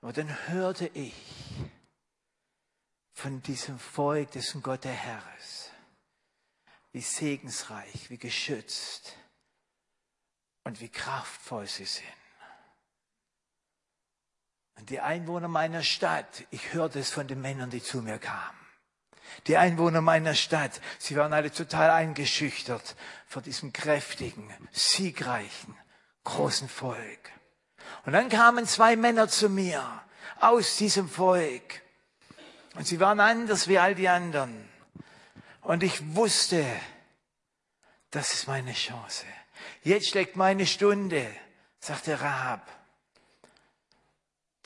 Aber 0.00 0.12
dann 0.12 0.48
hörte 0.48 0.88
ich 0.94 1.14
von 3.14 3.42
diesem 3.42 3.78
Volk, 3.78 4.30
dessen 4.32 4.62
Gott 4.62 4.84
der 4.84 4.92
Herr 4.92 5.22
ist, 5.38 5.70
wie 6.92 7.00
segensreich, 7.00 8.10
wie 8.10 8.18
geschützt 8.18 9.16
und 10.64 10.80
wie 10.80 10.90
kraftvoll 10.90 11.66
sie 11.66 11.86
sind. 11.86 12.06
Und 14.78 14.90
die 14.90 15.00
Einwohner 15.00 15.48
meiner 15.48 15.82
Stadt, 15.82 16.44
ich 16.50 16.74
hörte 16.74 16.98
es 16.98 17.10
von 17.10 17.26
den 17.26 17.40
Männern, 17.40 17.70
die 17.70 17.82
zu 17.82 18.02
mir 18.02 18.18
kamen. 18.18 18.58
Die 19.46 19.56
Einwohner 19.56 20.02
meiner 20.02 20.34
Stadt, 20.34 20.80
sie 20.98 21.16
waren 21.16 21.32
alle 21.32 21.50
total 21.50 21.90
eingeschüchtert 21.90 22.96
vor 23.26 23.42
diesem 23.42 23.72
kräftigen, 23.72 24.52
siegreichen, 24.72 25.74
großen 26.26 26.68
Volk. 26.68 27.30
Und 28.04 28.12
dann 28.12 28.28
kamen 28.28 28.66
zwei 28.66 28.96
Männer 28.96 29.28
zu 29.28 29.48
mir 29.48 29.82
aus 30.40 30.76
diesem 30.76 31.08
Volk. 31.08 31.82
Und 32.74 32.86
sie 32.86 33.00
waren 33.00 33.20
anders 33.20 33.68
wie 33.68 33.78
all 33.78 33.94
die 33.94 34.08
anderen. 34.08 34.68
Und 35.62 35.82
ich 35.82 36.14
wusste, 36.14 36.64
das 38.10 38.34
ist 38.34 38.46
meine 38.46 38.74
Chance. 38.74 39.24
Jetzt 39.82 40.10
schlägt 40.10 40.36
meine 40.36 40.66
Stunde, 40.66 41.26
sagte 41.80 42.20
Rahab. 42.20 42.70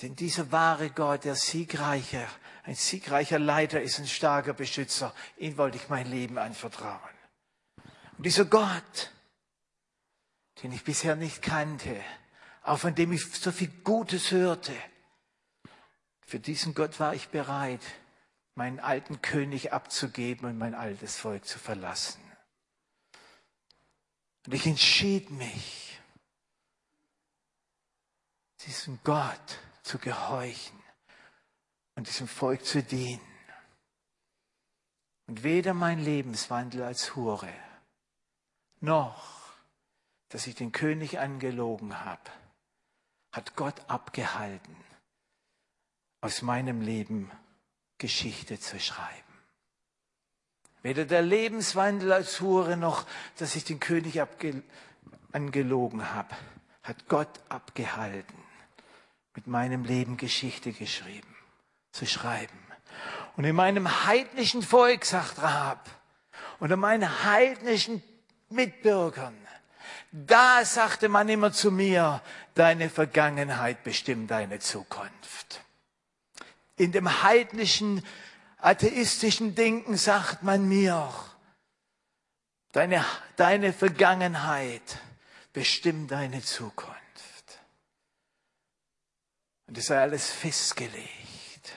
Denn 0.03 0.17
dieser 0.17 0.51
wahre 0.51 0.91
Gott, 0.91 1.25
der 1.25 1.35
siegreicher, 1.35 2.27
ein 2.65 2.75
siegreicher 2.75 3.39
Leiter 3.39 3.81
ist, 3.81 3.99
ein 3.99 4.07
starker 4.07 4.55
Beschützer, 4.55 5.15
ihn 5.37 5.57
wollte 5.57 5.77
ich 5.77 5.89
mein 5.89 6.11
Leben 6.11 6.39
anvertrauen. 6.39 6.99
Und 8.17 8.25
dieser 8.25 8.47
Gott, 8.47 9.13
den 10.63 10.73
ich 10.73 10.85
bisher 10.85 11.17
nicht 11.17 11.43
kannte, 11.43 12.01
auch 12.63 12.79
von 12.79 12.95
dem 12.95 13.13
ich 13.13 13.25
so 13.25 13.53
viel 13.53 13.69
Gutes 13.83 14.31
hörte, 14.31 14.75
für 16.31 16.39
diesen 16.39 16.75
Gott 16.75 17.01
war 17.01 17.13
ich 17.13 17.31
bereit, 17.31 17.83
meinen 18.55 18.79
alten 18.79 19.21
König 19.21 19.73
abzugeben 19.73 20.49
und 20.49 20.59
mein 20.59 20.77
altes 20.77 21.17
Volk 21.17 21.45
zu 21.45 21.59
verlassen. 21.59 22.23
Und 24.47 24.55
ich 24.55 24.67
entschied 24.67 25.31
mich, 25.31 25.99
diesem 28.65 29.01
Gott 29.03 29.59
zu 29.83 29.99
gehorchen 29.99 30.81
und 31.97 32.07
diesem 32.07 32.29
Volk 32.29 32.65
zu 32.65 32.83
dienen. 32.83 33.21
Und 35.27 35.43
weder 35.43 35.75
mein 35.75 35.99
Lebenswandel 35.99 36.83
als 36.83 37.17
Hure, 37.17 37.53
noch, 38.81 39.40
dass 40.31 40.47
ich 40.47 40.55
den 40.55 40.73
König 40.73 41.19
angelogen 41.19 42.05
habe, 42.05 42.31
hat 43.33 43.57
Gott 43.57 43.89
abgehalten, 43.89 44.77
aus 46.21 46.43
meinem 46.43 46.81
Leben 46.81 47.31
Geschichte 47.99 48.59
zu 48.59 48.81
schreiben. 48.81 49.11
Weder 50.83 51.05
der 51.05 51.23
Lebenswandel 51.23 52.13
als 52.13 52.41
Hure 52.41 52.77
noch, 52.77 53.07
dass 53.37 53.55
ich 53.55 53.65
den 53.65 53.81
König 53.81 54.21
angelogen 55.33 56.15
habe, 56.15 56.35
hat 56.83 57.09
Gott 57.09 57.41
abgehalten, 57.49 58.39
mit 59.35 59.47
meinem 59.47 59.85
Leben 59.85 60.17
Geschichte 60.17 60.73
geschrieben, 60.73 61.37
zu 61.93 62.07
schreiben. 62.07 62.59
Und 63.37 63.45
in 63.45 63.55
meinem 63.55 64.07
heidnischen 64.07 64.63
Volk, 64.63 65.05
sagt 65.05 65.43
Rahab, 65.43 65.89
unter 66.59 66.77
meinen 66.77 67.25
heidnischen 67.25 68.03
Mitbürgern, 68.49 69.37
da 70.13 70.65
sagte 70.65 71.09
man 71.09 71.29
immer 71.29 71.53
zu 71.53 71.71
mir, 71.71 72.21
deine 72.55 72.91
Vergangenheit 72.91 73.85
bestimmt 73.85 74.31
deine 74.31 74.59
Zukunft. 74.59 75.65
In 76.77 76.93
dem 76.93 77.23
heidnischen, 77.23 78.05
atheistischen 78.59 79.55
Denken 79.55 79.97
sagt 79.97 80.43
man 80.43 80.69
mir, 80.69 81.13
deine, 82.73 83.05
deine 83.37 83.73
Vergangenheit 83.73 84.99
bestimmt 85.53 86.11
deine 86.11 86.43
Zukunft. 86.43 86.97
Und 89.67 89.77
das 89.77 89.87
sei 89.87 90.01
alles 90.01 90.31
festgelegt. 90.31 91.73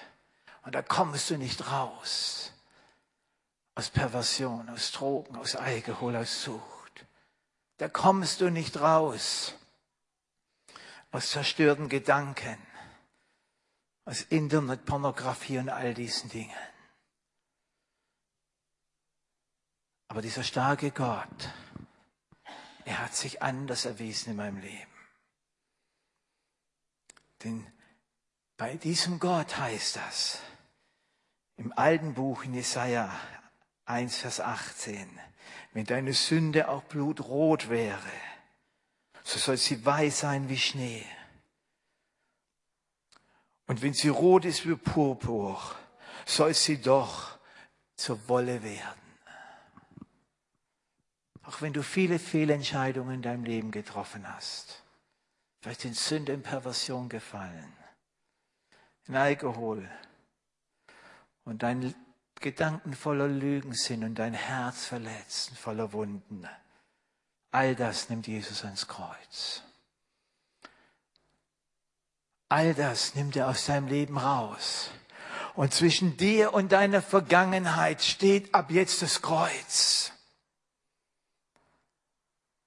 Und 0.64 0.74
da 0.74 0.82
kommst 0.82 1.30
du 1.30 1.38
nicht 1.38 1.70
raus. 1.70 2.52
Aus 3.76 3.90
Perversion, 3.90 4.70
aus 4.70 4.92
Drogen, 4.92 5.36
aus 5.36 5.56
Alkohol, 5.56 6.16
aus 6.16 6.44
Sucht. 6.44 6.73
Da 7.78 7.90
kommst 7.90 8.42
du 8.42 8.50
nicht 8.50 8.80
raus. 8.80 9.56
Aus 11.12 11.32
zerstörten 11.32 11.90
Gedanken 11.90 12.58
aus 14.06 14.24
Internetpornografie 14.24 15.60
und 15.60 15.70
all 15.70 15.94
diesen 15.94 16.30
Dingen. 16.30 16.58
Aber 20.08 20.22
dieser 20.22 20.44
starke 20.44 20.92
Gott, 20.92 21.50
er 22.86 23.00
hat 23.00 23.16
sich 23.16 23.42
anders 23.42 23.86
erwiesen 23.86 24.32
in 24.32 24.36
meinem 24.36 24.58
Leben. 24.58 24.92
Denn 27.44 27.72
bei 28.58 28.76
diesem 28.76 29.20
Gott 29.20 29.58
heißt 29.58 29.96
das, 29.96 30.40
im 31.56 31.72
alten 31.74 32.14
Buch 32.14 32.44
in 32.44 32.54
Jesaja 32.54 33.12
1, 33.86 34.18
Vers 34.18 34.40
18, 34.40 35.20
wenn 35.74 35.86
deine 35.86 36.14
Sünde 36.14 36.70
auch 36.70 36.84
blutrot 36.84 37.70
wäre, 37.70 38.12
so 39.24 39.40
soll 39.40 39.58
sie 39.58 39.84
weiß 39.84 40.20
sein 40.20 40.50
wie 40.50 40.58
Schnee. 40.58 41.06
Und 43.68 43.82
wenn 43.82 43.94
sie 43.94 44.10
rot 44.10 44.46
ist 44.46 44.68
wie 44.68 44.76
Purpur, 44.76 45.60
soll 46.26 46.54
sie 46.54 46.82
doch 46.82 47.38
zur 47.96 48.28
Wolle 48.28 48.62
werden. 48.62 49.02
Auch 51.44 51.62
wenn 51.62 51.74
du 51.74 51.84
viele 51.84 52.20
Fehlentscheidungen 52.20 53.16
in 53.16 53.22
deinem 53.22 53.44
Leben 53.44 53.72
getroffen 53.72 54.28
hast, 54.28 54.84
vielleicht 55.62 55.86
in 55.86 55.94
Sünde 55.94 56.34
und 56.34 56.44
Perversion 56.44 57.10
gefallen, 57.10 57.74
in 59.08 59.16
Alkohol 59.16 59.90
und 61.44 61.64
dein 61.64 61.94
Gedanken 62.44 62.94
voller 62.94 63.28
Lügen 63.28 63.74
sind 63.74 64.04
und 64.04 64.16
dein 64.16 64.34
Herz 64.34 64.86
verletzt 64.86 65.52
und 65.52 65.58
voller 65.58 65.94
Wunden. 65.94 66.48
All 67.52 67.74
das 67.74 68.10
nimmt 68.10 68.28
Jesus 68.28 68.64
ans 68.66 68.88
Kreuz. 68.88 69.64
All 72.50 72.74
das 72.76 73.16
nimmt 73.16 73.36
er 73.36 73.48
aus 73.48 73.66
deinem 73.66 73.88
Leben 73.88 74.18
raus. 74.18 74.92
Und 75.56 75.74
zwischen 75.74 76.18
dir 76.18 76.54
und 76.54 76.72
deiner 76.72 77.02
Vergangenheit 77.02 78.04
steht 78.04 78.54
ab 78.54 78.72
jetzt 78.72 79.02
das 79.02 79.22
Kreuz. 79.22 80.12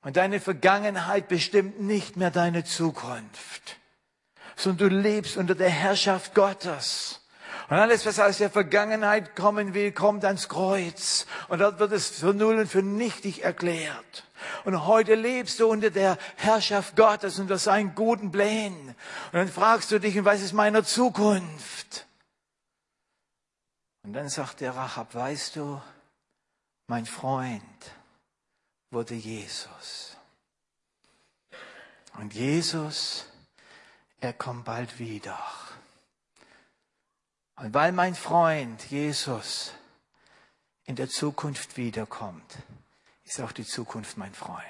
Und 0.01 0.17
deine 0.17 0.41
Vergangenheit 0.41 1.29
bestimmt 1.29 1.81
nicht 1.81 2.17
mehr 2.17 2.31
deine 2.31 2.65
Zukunft, 2.65 3.77
sondern 4.55 4.89
du 4.89 4.97
lebst 4.97 5.37
unter 5.37 5.55
der 5.55 5.71
Herrschaft 5.71 6.35
Gottes. 6.35 7.26
Und 7.69 7.77
alles, 7.77 8.07
was 8.07 8.21
aus 8.21 8.39
der 8.39 8.51
Vergangenheit 8.51 9.35
kommen 9.35 9.75
will, 9.75 9.91
kommt 9.91 10.25
ans 10.25 10.49
Kreuz. 10.49 11.27
Und 11.49 11.59
dort 11.59 11.81
wird 11.81 11.93
es 11.93 12.09
für 12.11 12.33
null 12.33 12.59
und 12.59 12.69
für 12.69 12.83
nichtig 12.83 13.43
erklärt. 13.43 14.25
Und 14.65 14.87
heute 14.87 15.17
lebst 15.17 15.59
du 15.59 15.67
unter 15.67 15.91
der 15.91 16.17
Herrschaft 16.37 16.95
Gottes, 16.95 17.41
unter 17.41 17.59
seinen 17.59 17.95
guten 17.95 18.31
Plänen. 18.31 18.89
Und 18.89 19.33
dann 19.33 19.49
fragst 19.49 19.91
du 19.91 19.99
dich, 19.99 20.25
was 20.25 20.43
ist 20.43 20.53
meiner 20.53 20.85
Zukunft? 20.85 22.07
Und 24.05 24.13
dann 24.13 24.29
sagt 24.29 24.61
der 24.61 24.77
Rachab, 24.77 25.15
weißt 25.15 25.57
du, 25.57 25.83
mein 26.87 27.07
Freund 27.07 27.63
wurde 28.93 29.15
Jesus. 29.15 30.17
Und 32.15 32.33
Jesus, 32.33 33.27
er 34.21 34.33
kommt 34.33 34.65
bald 34.65 35.01
wieder. 35.01 35.39
Und 37.57 37.73
weil 37.75 37.93
mein 37.93 38.15
Freund 38.15 38.83
Jesus 38.91 39.73
in 40.85 40.95
der 40.95 41.09
Zukunft 41.09 41.77
wiederkommt, 41.77 42.57
ist 43.25 43.41
auch 43.41 43.53
die 43.53 43.65
Zukunft 43.67 44.17
mein 44.19 44.35
Freund. 44.35 44.63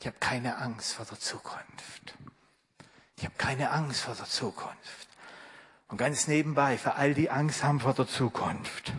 Ich 0.00 0.06
habe 0.06 0.16
keine 0.18 0.56
Angst 0.58 0.94
vor 0.94 1.06
der 1.06 1.20
Zukunft. 1.20 2.14
Ich 3.16 3.24
habe 3.24 3.34
keine 3.36 3.70
Angst 3.70 4.00
vor 4.00 4.14
der 4.14 4.26
Zukunft. 4.26 5.08
Und 5.88 5.98
ganz 5.98 6.26
nebenbei, 6.26 6.78
für 6.78 6.94
all 6.94 7.14
die 7.14 7.30
Angst 7.30 7.62
haben 7.62 7.80
vor 7.80 7.94
der 7.94 8.08
Zukunft. 8.08 8.92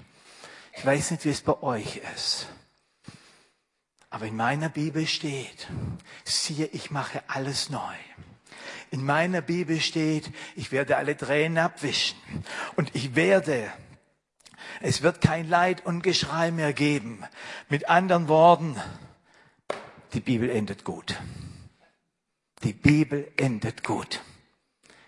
Ich 0.74 0.86
weiß 0.86 1.12
nicht, 1.12 1.26
wie 1.26 1.30
es 1.30 1.42
bei 1.42 1.62
euch 1.62 1.98
ist. 2.16 2.48
Aber 4.10 4.28
in 4.28 4.36
meiner 4.36 4.70
Bibel 4.70 5.06
steht, 5.08 5.68
siehe, 6.24 6.68
ich 6.68 6.92
mache 6.92 7.24
alles 7.28 7.70
neu. 7.70 7.96
In 8.96 9.04
meiner 9.04 9.42
Bibel 9.42 9.82
steht, 9.82 10.32
ich 10.56 10.72
werde 10.72 10.96
alle 10.96 11.18
Tränen 11.18 11.58
abwischen 11.58 12.18
und 12.78 12.96
ich 12.96 13.14
werde 13.14 13.70
es 14.80 15.02
wird 15.02 15.20
kein 15.20 15.50
Leid 15.50 15.86
und 15.86 16.02
Geschrei 16.02 16.50
mehr 16.50 16.72
geben. 16.72 17.26
Mit 17.68 17.90
anderen 17.90 18.30
Worten, 18.30 18.80
die 20.14 20.22
Bibel 20.22 20.50
endet 20.50 20.86
gut. 20.86 21.20
Die 22.64 22.72
Bibel 22.72 23.30
endet 23.36 23.84
gut. 23.84 24.22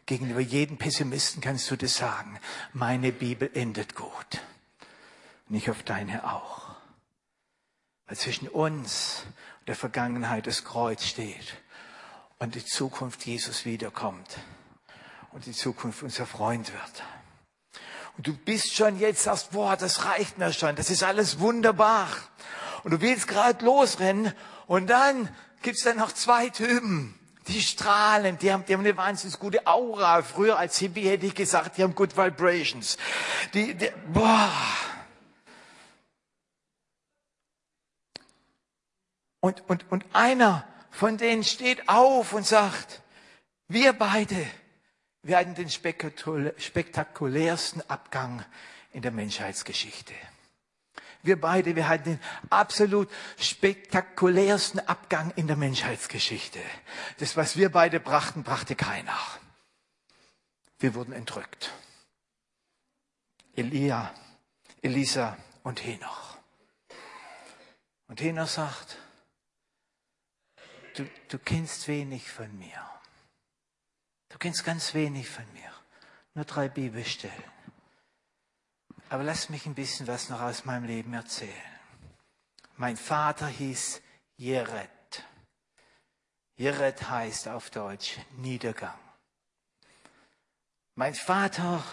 Gegenüber 0.05 0.41
jedem 0.41 0.77
Pessimisten 0.77 1.41
kannst 1.41 1.71
du 1.71 1.77
das 1.77 1.95
sagen. 1.95 2.37
Meine 2.73 3.13
Bibel 3.13 3.49
endet 3.53 3.95
gut. 3.95 4.41
Und 5.47 5.55
ich 5.55 5.69
hoffe 5.69 5.83
deine 5.83 6.29
auch. 6.29 6.75
Weil 8.05 8.17
zwischen 8.17 8.49
uns 8.49 9.23
und 9.61 9.69
der 9.69 9.77
Vergangenheit 9.77 10.45
das 10.45 10.65
Kreuz 10.65 11.05
steht 11.05 11.61
und 12.39 12.55
die 12.55 12.65
Zukunft 12.65 13.25
Jesus 13.25 13.65
wiederkommt 13.65 14.37
und 15.31 15.45
die 15.45 15.53
Zukunft 15.53 16.03
unser 16.03 16.25
Freund 16.25 16.71
wird. 16.71 17.03
Und 18.17 18.27
du 18.27 18.33
bist 18.33 18.73
schon 18.73 18.99
jetzt, 18.99 19.23
sagst, 19.23 19.51
boah, 19.51 19.77
das 19.77 20.05
reicht 20.05 20.37
mir 20.37 20.51
schon, 20.53 20.75
das 20.75 20.89
ist 20.89 21.03
alles 21.03 21.39
wunderbar. 21.39 22.07
Und 22.83 22.91
du 22.91 23.01
willst 23.01 23.27
gerade 23.27 23.63
losrennen 23.63 24.33
und 24.65 24.87
dann 24.87 25.29
gibt's 25.61 25.83
da 25.83 25.93
noch 25.93 26.11
zwei 26.11 26.49
Typen, 26.49 27.13
die 27.47 27.61
strahlen, 27.61 28.37
die 28.39 28.51
haben, 28.51 28.65
die 28.65 28.73
haben 28.73 28.81
eine 28.81 28.97
wahnsinnig 28.97 29.39
gute 29.39 29.65
Aura. 29.67 30.21
Früher 30.21 30.57
als 30.57 30.77
Hippie 30.79 31.07
hätte 31.07 31.25
ich 31.25 31.35
gesagt, 31.35 31.77
die 31.77 31.83
haben 31.83 31.95
good 31.95 32.17
vibrations. 32.17 32.97
Die, 33.53 33.73
die, 33.73 33.91
boah. 34.11 34.51
Und, 39.39 39.63
und, 39.69 39.89
und 39.91 40.05
einer 40.13 40.67
von 40.97 41.17
denen 41.17 41.43
steht 41.43 41.87
auf 41.87 42.33
und 42.33 42.43
sagt, 42.43 43.03
wir 43.67 43.93
beide 43.93 44.47
werden 45.21 45.53
den 45.53 45.69
spektakulärsten 45.69 47.87
Abgang 47.87 48.43
in 48.93 49.03
der 49.03 49.11
Menschheitsgeschichte. 49.11 50.15
Wir 51.21 51.39
beide, 51.39 51.75
wir 51.75 51.87
hatten 51.87 52.05
den 52.05 52.19
absolut 52.49 53.11
spektakulärsten 53.37 54.79
Abgang 54.87 55.31
in 55.35 55.45
der 55.45 55.55
Menschheitsgeschichte. 55.55 56.61
Das, 57.19 57.37
was 57.37 57.57
wir 57.57 57.71
beide 57.71 57.99
brachten, 57.99 58.41
brachte 58.41 58.75
keiner. 58.75 59.19
Wir 60.79 60.95
wurden 60.95 61.13
entrückt. 61.13 61.73
Elia, 63.55 64.11
Elisa 64.81 65.37
und 65.61 65.85
Henoch. 65.85 66.37
Und 68.07 68.19
Henoch 68.19 68.47
sagt, 68.47 68.97
du, 70.99 71.09
du 71.29 71.39
kennst 71.39 71.87
wenig 71.87 72.29
von 72.31 72.57
mir. 72.57 72.89
Du 74.29 74.37
kennst 74.37 74.63
ganz 74.63 74.93
wenig 74.93 75.29
von 75.29 75.45
mir. 75.53 75.71
Nur 76.33 76.45
drei 76.45 76.67
Bibelstellen. 76.67 77.43
Aber 79.09 79.23
lass 79.23 79.49
mich 79.49 79.65
ein 79.65 79.75
bisschen 79.75 80.07
was 80.07 80.29
noch 80.29 80.41
aus 80.41 80.65
meinem 80.65 80.85
Leben 80.85 81.13
erzählen. 81.13 81.53
Mein 82.75 82.97
Vater 82.97 83.47
hieß 83.47 84.01
Jered. 84.35 84.89
Jered 86.57 87.09
heißt 87.09 87.47
auf 87.47 87.69
Deutsch 87.69 88.17
Niedergang. 88.37 88.99
Mein 90.95 91.15
Vater 91.15 91.83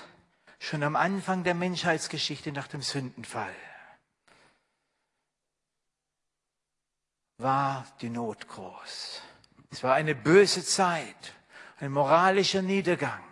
schon 0.59 0.83
am 0.83 0.97
Anfang 0.97 1.45
der 1.45 1.55
Menschheitsgeschichte 1.55 2.53
nach 2.53 2.69
dem 2.69 2.83
Sündenfall 2.83 3.55
war 7.45 7.87
die 8.01 8.11
Not 8.11 8.49
groß. 8.49 9.23
Es 9.71 9.85
war 9.85 9.95
eine 9.95 10.17
böse 10.17 10.65
Zeit, 10.65 11.35
ein 11.79 11.93
moralischer 11.93 12.63
Niedergang, 12.63 13.23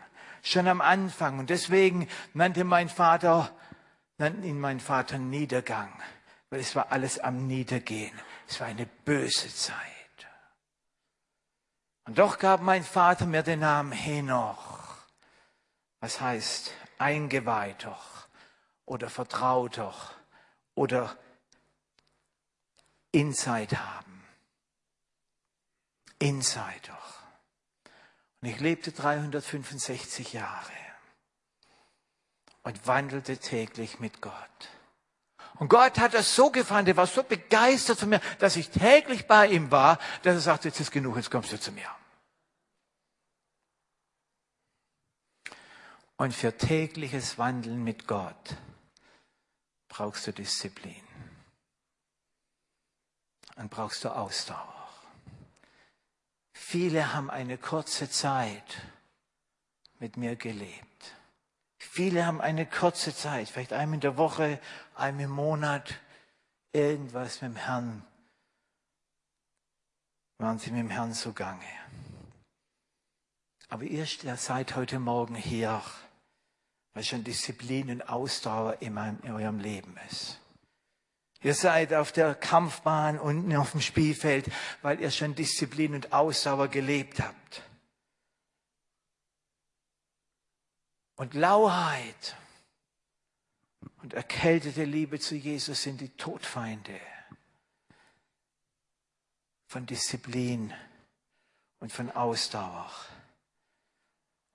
schon 0.42 0.68
am 0.68 0.80
Anfang. 0.80 1.40
Und 1.40 1.50
deswegen 1.50 2.06
nannte 2.34 2.62
mein 2.62 2.88
Vater 2.88 3.50
nannten 4.18 4.44
ihn 4.44 4.60
mein 4.60 4.78
Vater 4.78 5.18
Niedergang, 5.18 5.92
weil 6.50 6.60
es 6.60 6.76
war 6.76 6.92
alles 6.92 7.18
am 7.18 7.48
Niedergehen. 7.48 8.16
Es 8.48 8.60
war 8.60 8.68
eine 8.68 8.86
böse 8.86 9.52
Zeit. 9.52 9.76
Und 12.04 12.18
doch 12.18 12.38
gab 12.38 12.60
mein 12.60 12.84
Vater 12.84 13.26
mir 13.26 13.42
den 13.42 13.60
Namen 13.60 13.90
Henoch, 13.90 14.96
was 16.00 16.20
heißt 16.20 16.72
Eingeweihter 16.98 17.98
oder 18.84 19.10
Vertrauter 19.10 19.94
oder 20.76 21.16
Insight 23.12 23.76
haben. 23.76 24.24
Insider. 26.18 26.98
Und 28.40 28.48
ich 28.48 28.58
lebte 28.60 28.92
365 28.92 30.32
Jahre 30.32 30.72
und 32.62 32.86
wandelte 32.86 33.38
täglich 33.38 34.00
mit 34.00 34.20
Gott. 34.20 34.32
Und 35.56 35.68
Gott 35.68 35.98
hat 35.98 36.14
das 36.14 36.34
so 36.34 36.50
gefallen, 36.50 36.86
er 36.86 36.96
war 36.96 37.06
so 37.06 37.22
begeistert 37.22 37.98
von 37.98 38.08
mir, 38.08 38.20
dass 38.38 38.56
ich 38.56 38.70
täglich 38.70 39.26
bei 39.26 39.48
ihm 39.48 39.70
war, 39.70 39.98
dass 40.22 40.34
er 40.34 40.40
sagte, 40.40 40.68
jetzt 40.68 40.80
ist 40.80 40.90
genug, 40.90 41.16
jetzt 41.16 41.30
kommst 41.30 41.52
du 41.52 41.60
zu 41.60 41.72
mir. 41.72 41.88
Und 46.16 46.32
für 46.32 46.56
tägliches 46.56 47.38
Wandeln 47.38 47.82
mit 47.82 48.06
Gott 48.06 48.56
brauchst 49.88 50.26
du 50.26 50.32
Disziplin. 50.32 51.01
Und 53.56 53.70
brauchst 53.70 54.04
du 54.04 54.08
Ausdauer. 54.08 54.88
Viele 56.52 57.14
haben 57.14 57.30
eine 57.30 57.58
kurze 57.58 58.08
Zeit 58.10 58.82
mit 59.98 60.16
mir 60.16 60.36
gelebt. 60.36 61.14
Viele 61.78 62.24
haben 62.24 62.40
eine 62.40 62.64
kurze 62.64 63.14
Zeit, 63.14 63.48
vielleicht 63.48 63.72
einmal 63.72 63.96
in 63.96 64.00
der 64.00 64.16
Woche, 64.16 64.60
einmal 64.94 65.24
im 65.24 65.30
Monat, 65.30 66.00
irgendwas 66.72 67.42
mit 67.42 67.52
dem 67.52 67.56
Herrn. 67.56 68.04
Waren 70.38 70.58
sie 70.58 70.70
mit 70.70 70.80
dem 70.80 70.90
Herrn 70.90 71.12
zugange. 71.12 71.66
Aber 73.68 73.84
ihr 73.84 74.06
seid 74.06 74.76
heute 74.76 74.98
Morgen 74.98 75.34
hier, 75.34 75.82
weil 76.94 77.04
schon 77.04 77.24
Disziplin 77.24 77.90
und 77.90 78.02
Ausdauer 78.02 78.82
in, 78.82 78.98
eurem 78.98 79.60
Leben 79.60 79.96
ist. 80.10 80.41
Ihr 81.42 81.54
seid 81.54 81.92
auf 81.92 82.12
der 82.12 82.34
Kampfbahn 82.34 83.18
unten 83.18 83.54
auf 83.56 83.72
dem 83.72 83.80
Spielfeld, 83.80 84.50
weil 84.80 85.00
ihr 85.00 85.10
schon 85.10 85.34
Disziplin 85.34 85.94
und 85.94 86.12
Ausdauer 86.12 86.68
gelebt 86.68 87.20
habt. 87.20 87.62
Und 91.16 91.34
Lauheit 91.34 92.36
und 94.02 94.14
erkältete 94.14 94.84
Liebe 94.84 95.18
zu 95.18 95.34
Jesus 95.34 95.82
sind 95.82 96.00
die 96.00 96.10
Todfeinde 96.10 96.98
von 99.66 99.86
Disziplin 99.86 100.72
und 101.80 101.92
von 101.92 102.10
Ausdauer. 102.10 102.90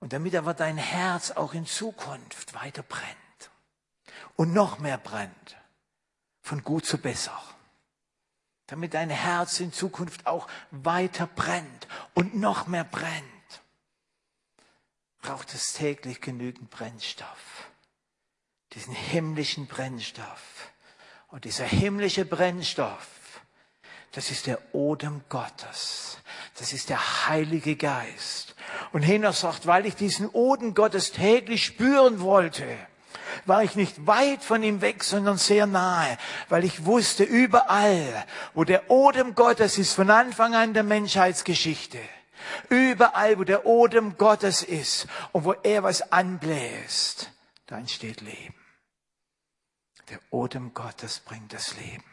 Und 0.00 0.12
damit 0.12 0.34
aber 0.36 0.54
dein 0.54 0.78
Herz 0.78 1.32
auch 1.32 1.54
in 1.54 1.66
Zukunft 1.66 2.54
weiter 2.54 2.82
brennt 2.82 3.50
und 4.36 4.52
noch 4.52 4.78
mehr 4.78 4.98
brennt, 4.98 5.57
von 6.48 6.64
gut 6.64 6.86
zu 6.86 6.96
besser. 6.96 7.38
Damit 8.68 8.94
dein 8.94 9.10
Herz 9.10 9.60
in 9.60 9.70
Zukunft 9.70 10.26
auch 10.26 10.48
weiter 10.70 11.26
brennt 11.26 11.86
und 12.14 12.34
noch 12.34 12.66
mehr 12.66 12.84
brennt 12.84 13.24
braucht 15.20 15.52
es 15.52 15.74
täglich 15.74 16.22
genügend 16.22 16.70
Brennstoff. 16.70 17.68
Diesen 18.72 18.94
himmlischen 18.94 19.66
Brennstoff. 19.66 20.72
Und 21.28 21.44
dieser 21.44 21.66
himmlische 21.66 22.24
Brennstoff, 22.24 23.42
das 24.12 24.30
ist 24.30 24.46
der 24.46 24.74
Odem 24.74 25.20
Gottes. 25.28 26.16
Das 26.58 26.72
ist 26.72 26.88
der 26.88 27.28
Heilige 27.28 27.76
Geist. 27.76 28.54
Und 28.92 29.02
Henoch 29.02 29.34
sagt, 29.34 29.66
weil 29.66 29.84
ich 29.84 29.96
diesen 29.96 30.30
Odem 30.30 30.74
Gottes 30.74 31.12
täglich 31.12 31.66
spüren 31.66 32.20
wollte, 32.20 32.64
war 33.48 33.64
ich 33.64 33.74
nicht 33.74 34.06
weit 34.06 34.44
von 34.44 34.62
ihm 34.62 34.80
weg, 34.80 35.02
sondern 35.02 35.38
sehr 35.38 35.66
nahe, 35.66 36.18
weil 36.48 36.64
ich 36.64 36.84
wusste, 36.84 37.24
überall, 37.24 38.24
wo 38.54 38.64
der 38.64 38.90
Odem 38.90 39.34
Gottes 39.34 39.78
ist, 39.78 39.94
von 39.94 40.10
Anfang 40.10 40.54
an 40.54 40.74
der 40.74 40.84
Menschheitsgeschichte, 40.84 41.98
Überall, 42.68 43.38
wo 43.38 43.44
der 43.44 43.66
Odem 43.66 44.16
Gottes 44.16 44.62
ist 44.62 45.06
und 45.32 45.44
wo 45.44 45.52
er 45.52 45.82
was 45.82 46.12
anbläst, 46.12 47.32
da 47.66 47.78
entsteht 47.78 48.20
Leben. 48.20 48.54
Der 50.08 50.20
Odem 50.30 50.72
Gottes 50.74 51.20
bringt 51.20 51.52
das 51.52 51.76
Leben. 51.76 52.04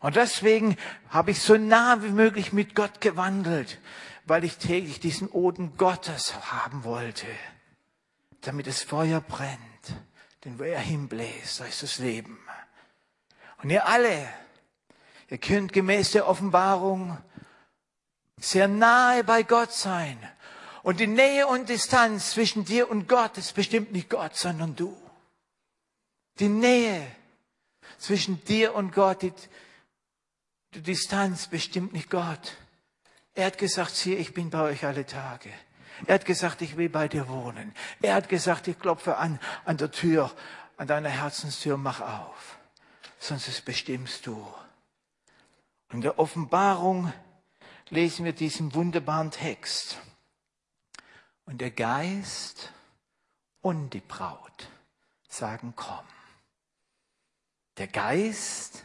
Und 0.00 0.16
deswegen 0.16 0.76
habe 1.08 1.32
ich 1.32 1.40
so 1.40 1.56
nah 1.56 2.02
wie 2.02 2.10
möglich 2.10 2.52
mit 2.52 2.74
Gott 2.74 3.00
gewandelt, 3.00 3.80
weil 4.26 4.44
ich 4.44 4.58
täglich 4.58 5.00
diesen 5.00 5.28
Odem 5.28 5.76
Gottes 5.76 6.34
haben 6.52 6.84
wollte, 6.84 7.26
damit 8.42 8.66
das 8.66 8.82
Feuer 8.82 9.20
brennt. 9.20 9.58
Denn 10.44 10.58
wo 10.58 10.62
er 10.62 10.80
hinbläst, 10.80 11.60
da 11.60 11.64
ist 11.64 11.82
das 11.82 11.98
Leben. 11.98 12.38
Und 13.62 13.70
ihr 13.70 13.86
alle, 13.86 14.28
ihr 15.28 15.38
könnt 15.38 15.72
gemäß 15.72 16.12
der 16.12 16.28
Offenbarung 16.28 17.18
sehr 18.40 18.68
nahe 18.68 19.24
bei 19.24 19.42
Gott 19.42 19.72
sein. 19.72 20.18
Und 20.82 21.00
die 21.00 21.08
Nähe 21.08 21.46
und 21.46 21.68
Distanz 21.68 22.30
zwischen 22.30 22.64
dir 22.64 22.88
und 22.88 23.08
Gott 23.08 23.36
ist 23.36 23.54
bestimmt 23.54 23.92
nicht 23.92 24.08
Gott, 24.08 24.36
sondern 24.36 24.76
du. 24.76 24.96
Die 26.38 26.48
Nähe 26.48 27.04
zwischen 27.98 28.42
dir 28.44 28.74
und 28.74 28.92
Gott, 28.92 29.22
die, 29.22 29.32
die 30.74 30.82
Distanz 30.82 31.48
bestimmt 31.48 31.92
nicht 31.92 32.10
Gott. 32.10 32.56
Er 33.34 33.46
hat 33.46 33.58
gesagt, 33.58 33.94
siehe, 33.96 34.16
ich 34.16 34.34
bin 34.34 34.50
bei 34.50 34.62
euch 34.62 34.84
alle 34.84 35.04
Tage. 35.04 35.50
Er 36.06 36.14
hat 36.14 36.24
gesagt, 36.24 36.62
ich 36.62 36.76
will 36.76 36.88
bei 36.88 37.08
dir 37.08 37.28
wohnen. 37.28 37.74
Er 38.00 38.14
hat 38.14 38.28
gesagt, 38.28 38.68
ich 38.68 38.78
klopfe 38.78 39.16
an, 39.16 39.40
an 39.64 39.76
der 39.76 39.90
Tür, 39.90 40.30
an 40.76 40.86
deiner 40.86 41.08
Herzenstür, 41.08 41.76
mach 41.76 42.00
auf. 42.00 42.58
Sonst 43.18 43.64
bestimmst 43.64 44.26
du. 44.26 44.46
In 45.90 46.00
der 46.00 46.18
Offenbarung 46.18 47.12
lesen 47.88 48.24
wir 48.24 48.32
diesen 48.32 48.74
wunderbaren 48.74 49.30
Text. 49.30 49.98
Und 51.44 51.60
der 51.60 51.70
Geist 51.70 52.72
und 53.60 53.90
die 53.90 54.00
Braut 54.00 54.68
sagen, 55.28 55.72
komm. 55.74 56.04
Der 57.78 57.86
Geist 57.86 58.84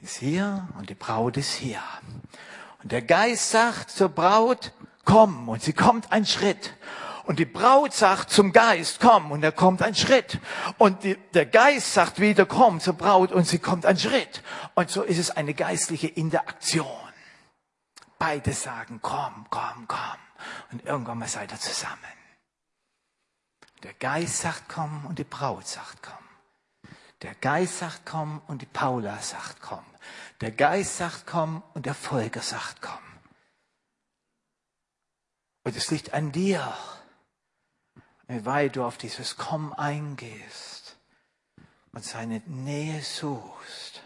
ist 0.00 0.16
hier 0.16 0.68
und 0.78 0.90
die 0.90 0.94
Braut 0.94 1.36
ist 1.36 1.54
hier. 1.54 1.82
Und 2.82 2.92
der 2.92 3.02
Geist 3.02 3.50
sagt 3.50 3.90
zur 3.90 4.08
Braut, 4.08 4.72
komm. 5.08 5.48
Und 5.48 5.62
sie 5.62 5.72
kommt 5.72 6.12
einen 6.12 6.26
Schritt. 6.26 6.74
Und 7.24 7.38
die 7.38 7.46
Braut 7.46 7.92
sagt 7.92 8.30
zum 8.30 8.52
Geist, 8.52 9.00
komm. 9.00 9.32
Und 9.32 9.42
er 9.42 9.52
kommt 9.52 9.82
einen 9.82 9.94
Schritt. 9.94 10.38
Und 10.76 11.02
die, 11.02 11.16
der 11.34 11.46
Geist 11.46 11.94
sagt 11.94 12.20
wieder, 12.20 12.46
komm 12.46 12.80
zur 12.80 12.94
Braut. 12.94 13.32
Und 13.32 13.46
sie 13.46 13.58
kommt 13.58 13.86
einen 13.86 13.98
Schritt. 13.98 14.42
Und 14.74 14.90
so 14.90 15.02
ist 15.02 15.18
es 15.18 15.30
eine 15.30 15.54
geistliche 15.54 16.08
Interaktion. 16.08 16.86
Beide 18.18 18.52
sagen, 18.52 19.00
komm, 19.02 19.46
komm, 19.50 19.88
komm. 19.88 20.20
Und 20.72 20.84
irgendwann 20.84 21.18
mal 21.18 21.28
seid 21.28 21.52
ihr 21.52 21.60
zusammen. 21.60 21.96
Der 23.82 23.94
Geist 23.94 24.38
sagt, 24.38 24.64
komm. 24.68 25.06
Und 25.06 25.18
die 25.18 25.24
Braut 25.24 25.66
sagt, 25.66 26.02
komm. 26.02 26.92
Der 27.22 27.34
Geist 27.34 27.78
sagt, 27.78 28.02
komm. 28.04 28.42
Und 28.46 28.60
die 28.60 28.66
Paula 28.66 29.18
sagt, 29.18 29.62
komm. 29.62 29.84
Der 30.42 30.50
Geist 30.50 30.98
sagt, 30.98 31.26
komm. 31.26 31.62
Und 31.74 31.86
der 31.86 31.94
Volker 31.94 32.42
sagt, 32.42 32.82
komm. 32.82 33.07
Und 35.68 35.76
es 35.76 35.90
liegt 35.90 36.14
an 36.14 36.32
dir, 36.32 36.74
weit 38.26 38.76
du 38.76 38.84
auf 38.84 38.96
dieses 38.96 39.36
Komm 39.36 39.74
eingehst 39.74 40.96
und 41.92 42.02
seine 42.02 42.40
Nähe 42.46 43.02
suchst. 43.02 44.02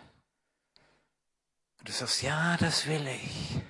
Und 1.79 1.89
du 1.89 1.93
sagst, 1.93 2.23
ja, 2.23 2.57
das 2.57 2.89
will 2.89 3.07
ich. 3.07 3.61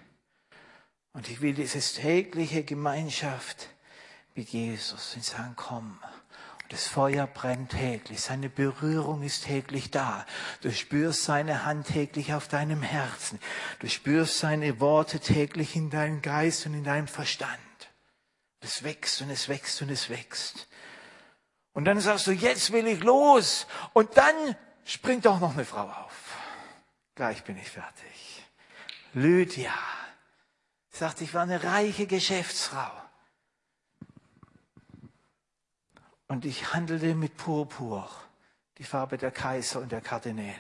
Und 1.12 1.28
ich 1.28 1.42
will 1.42 1.52
diese 1.52 1.80
tägliche 1.80 2.64
Gemeinschaft 2.64 3.68
mit 4.34 4.48
Jesus 4.48 5.14
und 5.14 5.22
sagen, 5.22 5.52
komm. 5.56 5.98
Das 6.70 6.88
Feuer 6.88 7.26
brennt 7.26 7.72
täglich, 7.72 8.22
seine 8.22 8.48
Berührung 8.48 9.22
ist 9.22 9.44
täglich 9.44 9.90
da. 9.90 10.24
Du 10.62 10.72
spürst 10.72 11.24
seine 11.24 11.66
Hand 11.66 11.88
täglich 11.88 12.32
auf 12.32 12.48
deinem 12.48 12.80
Herzen. 12.80 13.38
Du 13.80 13.90
spürst 13.90 14.38
seine 14.38 14.80
Worte 14.80 15.20
täglich 15.20 15.76
in 15.76 15.90
deinem 15.90 16.22
Geist 16.22 16.64
und 16.64 16.72
in 16.72 16.84
deinem 16.84 17.08
Verstand. 17.08 17.58
Es 18.62 18.82
wächst 18.84 19.20
und 19.20 19.30
es 19.30 19.48
wächst 19.48 19.82
und 19.82 19.90
es 19.90 20.08
wächst. 20.08 20.68
Und 21.72 21.84
dann 21.84 22.00
sagst 22.00 22.26
du, 22.26 22.32
jetzt 22.32 22.72
will 22.72 22.86
ich 22.86 23.02
los. 23.02 23.66
Und 23.92 24.16
dann 24.16 24.56
springt 24.84 25.26
auch 25.26 25.40
noch 25.40 25.54
eine 25.54 25.64
Frau 25.64 25.88
auf. 25.88 26.36
Gleich 27.14 27.44
bin 27.44 27.56
ich 27.56 27.68
fertig. 27.68 28.46
Lydia 29.14 29.74
sagt, 30.90 31.20
ich 31.20 31.34
war 31.34 31.42
eine 31.42 31.62
reiche 31.62 32.06
Geschäftsfrau. 32.06 32.90
Und 36.28 36.44
ich 36.44 36.72
handelte 36.72 37.14
mit 37.14 37.36
Purpur, 37.36 38.08
die 38.78 38.84
Farbe 38.84 39.18
der 39.18 39.30
Kaiser 39.30 39.80
und 39.80 39.92
der 39.92 40.00
Kardinäle. 40.00 40.56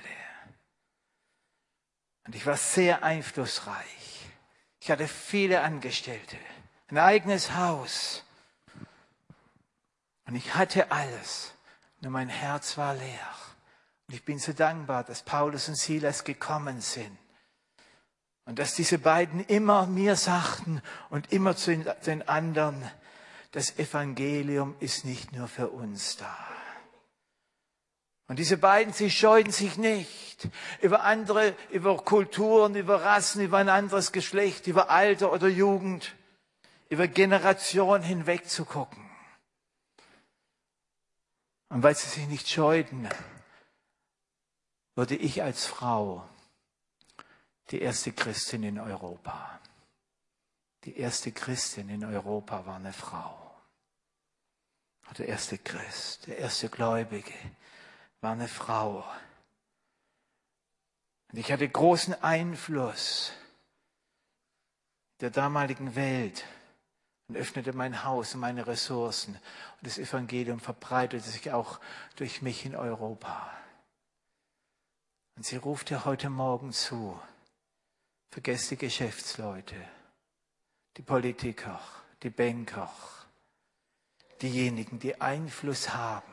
Und 2.26 2.34
ich 2.34 2.44
war 2.44 2.56
sehr 2.56 3.02
einflussreich. 3.02 4.26
Ich 4.80 4.90
hatte 4.90 5.08
viele 5.08 5.62
Angestellte, 5.62 6.36
ein 6.92 6.98
eigenes 6.98 7.54
Haus. 7.56 8.22
Und 10.26 10.34
ich 10.34 10.54
hatte 10.54 10.92
alles, 10.92 11.52
nur 12.02 12.12
mein 12.12 12.28
Herz 12.28 12.76
war 12.76 12.94
leer. 12.94 13.28
Und 14.06 14.14
ich 14.14 14.24
bin 14.24 14.38
so 14.38 14.52
dankbar, 14.52 15.02
dass 15.02 15.22
Paulus 15.22 15.68
und 15.68 15.76
Silas 15.76 16.22
gekommen 16.22 16.82
sind. 16.82 17.16
Und 18.44 18.58
dass 18.58 18.74
diese 18.74 18.98
beiden 18.98 19.40
immer 19.46 19.86
mir 19.86 20.16
sagten 20.16 20.82
und 21.08 21.32
immer 21.32 21.56
zu 21.56 21.74
den 22.04 22.28
anderen, 22.28 22.82
das 23.52 23.78
Evangelium 23.78 24.76
ist 24.80 25.06
nicht 25.06 25.32
nur 25.32 25.48
für 25.48 25.68
uns 25.68 26.18
da. 26.18 26.36
Und 28.28 28.38
diese 28.38 28.58
beiden, 28.58 28.92
sie 28.92 29.10
scheuten 29.10 29.50
sich 29.50 29.78
nicht 29.78 30.48
über 30.82 31.04
andere, 31.04 31.54
über 31.70 31.96
Kulturen, 31.96 32.74
über 32.74 33.02
Rassen, 33.02 33.42
über 33.42 33.58
ein 33.58 33.68
anderes 33.70 34.12
Geschlecht, 34.12 34.66
über 34.66 34.90
Alter 34.90 35.32
oder 35.32 35.48
Jugend, 35.48 36.14
über 36.92 37.08
Generationen 37.08 38.02
hinweg 38.02 38.50
zu 38.50 38.66
gucken. 38.66 39.08
Und 41.70 41.82
weil 41.82 41.94
sie 41.94 42.06
sich 42.06 42.28
nicht 42.28 42.46
scheuten, 42.46 43.08
wurde 44.94 45.16
ich 45.16 45.42
als 45.42 45.64
Frau 45.64 46.28
die 47.70 47.80
erste 47.80 48.12
Christin 48.12 48.62
in 48.62 48.78
Europa. 48.78 49.58
Die 50.84 50.98
erste 50.98 51.32
Christin 51.32 51.88
in 51.88 52.04
Europa 52.04 52.66
war 52.66 52.76
eine 52.76 52.92
Frau. 52.92 53.38
Der 55.16 55.28
erste 55.28 55.56
Christ, 55.56 56.26
der 56.26 56.36
erste 56.36 56.68
Gläubige 56.68 57.32
war 58.20 58.32
eine 58.32 58.48
Frau. 58.48 59.02
Und 61.30 61.38
ich 61.38 61.50
hatte 61.50 61.66
großen 61.66 62.22
Einfluss 62.22 63.32
der 65.20 65.30
damaligen 65.30 65.94
Welt 65.94 66.44
und 67.32 67.38
öffnete 67.38 67.72
mein 67.72 68.04
Haus 68.04 68.34
und 68.34 68.40
meine 68.40 68.66
Ressourcen. 68.66 69.34
Und 69.34 69.86
das 69.86 69.96
Evangelium 69.96 70.60
verbreitete 70.60 71.26
sich 71.26 71.50
auch 71.50 71.80
durch 72.16 72.42
mich 72.42 72.66
in 72.66 72.76
Europa. 72.76 73.50
Und 75.36 75.46
sie 75.46 75.56
ruft 75.56 75.88
dir 75.88 76.04
heute 76.04 76.28
Morgen 76.28 76.74
zu. 76.74 77.18
Vergesst 78.30 78.70
die 78.70 78.76
Geschäftsleute, 78.76 79.76
die 80.98 81.02
Politiker, 81.02 81.80
die 82.22 82.28
Banker, 82.28 82.92
diejenigen, 84.42 84.98
die 84.98 85.18
Einfluss 85.18 85.94
haben, 85.94 86.32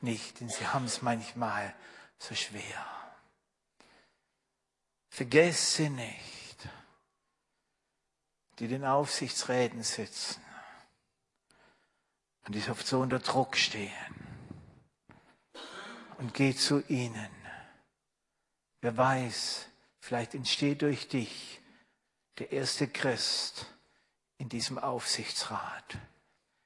nicht, 0.00 0.40
denn 0.40 0.48
sie 0.48 0.66
haben 0.66 0.86
es 0.86 1.02
manchmal 1.02 1.74
so 2.18 2.34
schwer. 2.34 2.86
Vergesse 5.10 5.90
nicht, 5.90 6.37
die 8.58 8.64
in 8.64 8.70
den 8.70 8.84
Aufsichtsräten 8.84 9.82
sitzen 9.82 10.42
und 12.46 12.54
die 12.54 12.70
oft 12.70 12.86
so 12.86 13.00
unter 13.00 13.18
Druck 13.18 13.56
stehen. 13.56 13.92
Und 16.16 16.34
geh 16.34 16.54
zu 16.54 16.82
ihnen. 16.88 17.28
Wer 18.80 18.96
weiß, 18.96 19.66
vielleicht 20.00 20.34
entsteht 20.34 20.82
durch 20.82 21.08
dich 21.08 21.60
der 22.38 22.50
erste 22.52 22.88
Christ 22.88 23.66
in 24.38 24.48
diesem 24.48 24.78
Aufsichtsrat. 24.78 25.98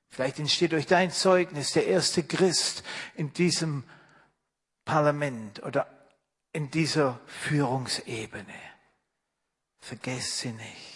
Vielleicht 0.08 0.38
entsteht 0.38 0.72
durch 0.72 0.86
dein 0.86 1.10
Zeugnis 1.10 1.72
der 1.72 1.86
erste 1.86 2.22
Christ 2.22 2.82
in 3.14 3.32
diesem 3.32 3.84
Parlament 4.84 5.62
oder 5.62 5.86
in 6.52 6.70
dieser 6.70 7.18
Führungsebene. 7.26 8.54
Vergesst 9.80 10.38
sie 10.38 10.52
nicht. 10.52 10.91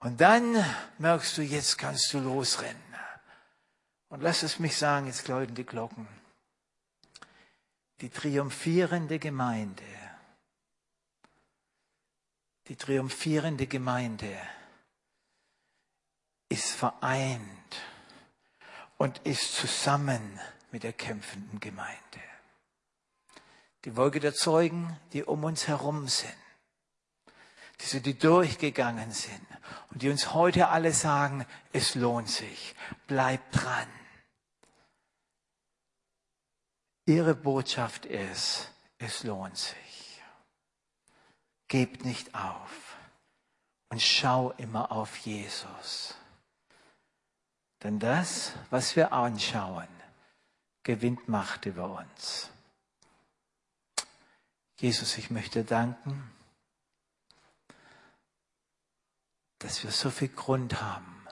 Und 0.00 0.20
dann 0.20 0.64
merkst 0.98 1.36
du, 1.38 1.42
jetzt 1.42 1.76
kannst 1.76 2.12
du 2.12 2.20
losrennen. 2.20 2.82
Und 4.08 4.22
lass 4.22 4.42
es 4.42 4.58
mich 4.58 4.76
sagen, 4.76 5.06
jetzt 5.06 5.28
läuten 5.28 5.54
die 5.54 5.66
Glocken. 5.66 6.06
Die 8.00 8.10
triumphierende 8.10 9.18
Gemeinde, 9.18 9.82
die 12.68 12.76
triumphierende 12.76 13.66
Gemeinde 13.66 14.38
ist 16.48 16.70
vereint 16.70 17.76
und 18.98 19.18
ist 19.24 19.54
zusammen 19.54 20.38
mit 20.70 20.84
der 20.84 20.92
kämpfenden 20.92 21.58
Gemeinde. 21.58 21.98
Die 23.84 23.96
Wolke 23.96 24.20
der 24.20 24.34
Zeugen, 24.34 24.98
die 25.12 25.24
um 25.24 25.44
uns 25.44 25.66
herum 25.66 26.08
sind, 26.08 26.34
diese, 27.80 28.00
die 28.00 28.18
durchgegangen 28.18 29.10
sind 29.12 29.46
und 29.90 30.02
die 30.02 30.10
uns 30.10 30.34
heute 30.34 30.68
alle 30.68 30.92
sagen, 30.92 31.46
es 31.72 31.94
lohnt 31.94 32.28
sich, 32.28 32.74
bleibt 33.06 33.54
dran. 33.54 33.88
Ihre 37.06 37.34
Botschaft 37.34 38.04
ist, 38.04 38.70
es 38.98 39.22
lohnt 39.22 39.56
sich. 39.56 40.22
Gebt 41.68 42.04
nicht 42.04 42.34
auf 42.34 42.96
und 43.88 44.02
schau 44.02 44.52
immer 44.52 44.92
auf 44.92 45.16
Jesus. 45.18 46.14
Denn 47.82 47.98
das, 47.98 48.52
was 48.70 48.96
wir 48.96 49.12
anschauen, 49.12 49.88
gewinnt 50.82 51.28
Macht 51.28 51.66
über 51.66 51.90
uns. 51.98 52.50
Jesus, 54.80 55.18
ich 55.18 55.30
möchte 55.30 55.64
danken, 55.64 56.30
dass 59.58 59.82
wir 59.82 59.90
so 59.90 60.10
viel 60.10 60.28
Grund 60.28 60.80
haben 60.80 61.26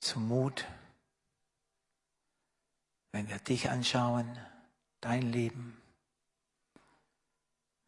zum 0.00 0.28
Mut, 0.28 0.66
wenn 3.12 3.28
wir 3.28 3.38
dich 3.38 3.70
anschauen, 3.70 4.38
dein 5.00 5.22
Leben, 5.22 5.80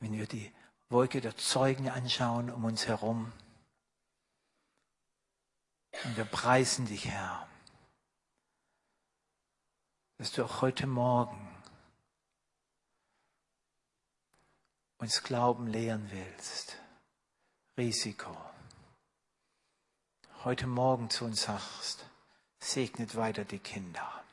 wenn 0.00 0.12
wir 0.12 0.26
die 0.26 0.52
Wolke 0.88 1.20
der 1.20 1.36
Zeugen 1.36 1.88
anschauen 1.88 2.50
um 2.50 2.64
uns 2.64 2.86
herum, 2.86 3.32
und 6.04 6.16
wir 6.16 6.26
preisen 6.26 6.86
dich, 6.86 7.06
Herr. 7.06 7.48
dass 10.18 10.32
du 10.32 10.44
auch 10.44 10.62
heute 10.62 10.86
Morgen 10.86 11.62
uns 14.98 15.22
Glauben 15.22 15.66
lehren 15.66 16.10
willst. 16.10 16.78
Risiko. 17.78 18.34
Heute 20.44 20.66
Morgen 20.66 21.10
zu 21.10 21.26
uns 21.26 21.42
sagst, 21.42 22.06
segnet 22.58 23.16
weiter 23.16 23.44
die 23.44 23.58
Kinder. 23.58 24.24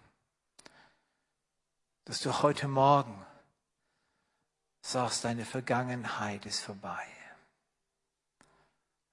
Dass 2.06 2.22
du 2.22 2.42
heute 2.42 2.70
Morgen 2.70 3.26
sagst, 4.82 5.26
deine 5.26 5.44
Vergangenheit 5.44 6.46
ist 6.46 6.62
vorbei. 6.62 7.06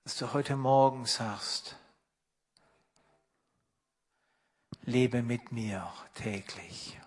Dass 0.04 0.16
du 0.16 0.32
heute 0.32 0.54
Morgen 0.54 1.06
sagst, 1.06 1.76
lebe 4.82 5.22
mit 5.22 5.50
mir 5.50 5.92
täglich. 6.14 7.00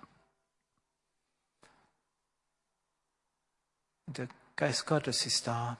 Und 4.07 4.17
der 4.17 4.27
Geist 4.57 4.85
Gottes 4.85 5.25
ist 5.25 5.47
da. 5.47 5.77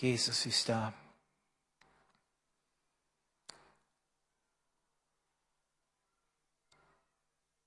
Jesus 0.00 0.46
ist 0.46 0.68
da. 0.68 0.92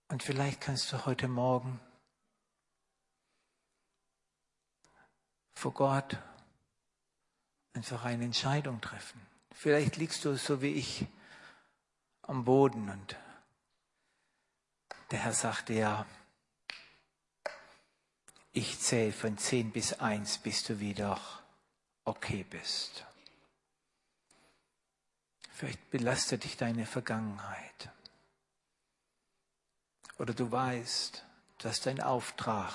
Und 0.08 0.24
vielleicht 0.24 0.62
kannst 0.62 0.94
du 0.94 1.06
heute 1.06 1.28
Morgen 1.28 1.82
vor 5.52 5.74
Gott 5.74 6.18
einfach 7.74 8.06
eine 8.06 8.24
Entscheidung 8.24 8.80
treffen. 8.80 9.22
Vielleicht 9.52 9.98
liegst 9.98 10.24
du 10.24 10.38
so 10.38 10.62
wie 10.62 10.74
ich 10.74 11.06
am 12.22 12.46
Boden 12.46 12.90
und 12.90 13.18
der 15.12 15.20
Herr 15.20 15.34
sagte 15.34 15.74
ja, 15.74 16.06
ich 18.54 18.80
zähle 18.80 19.12
von 19.12 19.38
zehn 19.38 19.72
bis 19.72 20.00
eins, 20.00 20.38
bis 20.38 20.64
du 20.64 20.80
wieder 20.80 21.41
okay 22.06 22.46
bist. 22.50 23.06
Vielleicht 25.52 25.92
belastet 25.92 26.44
dich 26.44 26.58
deine 26.58 26.86
Vergangenheit. 26.86 27.92
Oder 30.18 30.34
du 30.34 30.52
weißt, 30.52 31.26
hast 31.64 31.88
einen 31.88 32.02
Auftrag 32.02 32.74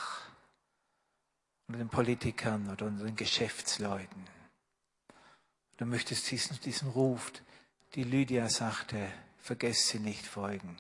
unter 1.67 1.79
den 1.79 1.89
Politikern 1.89 2.71
oder 2.71 2.87
unter 2.87 3.05
den 3.05 3.17
Geschäftsleuten. 3.17 4.25
Du 5.77 5.85
möchtest 5.85 6.31
diesen, 6.31 6.61
diesen 6.61 6.91
Ruf, 6.91 7.33
die 7.95 8.05
Lydia 8.05 8.49
sagte, 8.49 9.13
vergesst 9.39 9.89
sie 9.89 9.99
nicht 9.99 10.25
folgen. 10.25 10.77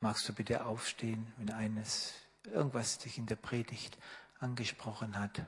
Magst 0.00 0.28
du 0.28 0.32
bitte 0.32 0.66
aufstehen, 0.66 1.32
wenn 1.36 1.50
eines, 1.50 2.12
irgendwas 2.44 2.98
dich 2.98 3.18
in 3.18 3.26
der 3.26 3.36
Predigt 3.36 3.96
angesprochen 4.40 5.18
hat? 5.18 5.42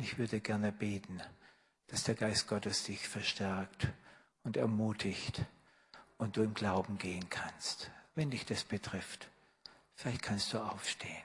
Ich 0.00 0.16
würde 0.16 0.40
gerne 0.40 0.72
beten, 0.72 1.20
dass 1.88 2.04
der 2.04 2.14
Geist 2.14 2.48
Gottes 2.48 2.84
dich 2.84 3.06
verstärkt 3.06 3.88
und 4.44 4.56
ermutigt 4.56 5.44
und 6.16 6.38
du 6.38 6.42
im 6.42 6.54
Glauben 6.54 6.96
gehen 6.96 7.28
kannst. 7.28 7.90
Wenn 8.14 8.30
dich 8.30 8.46
das 8.46 8.64
betrifft, 8.64 9.28
vielleicht 9.94 10.22
kannst 10.22 10.54
du 10.54 10.58
aufstehen. 10.58 11.22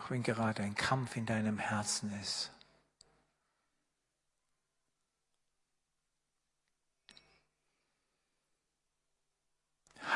auch 0.00 0.12
wenn 0.12 0.22
gerade 0.22 0.62
ein 0.62 0.74
Kampf 0.74 1.16
in 1.16 1.26
deinem 1.26 1.58
Herzen 1.58 2.10
ist. 2.22 2.50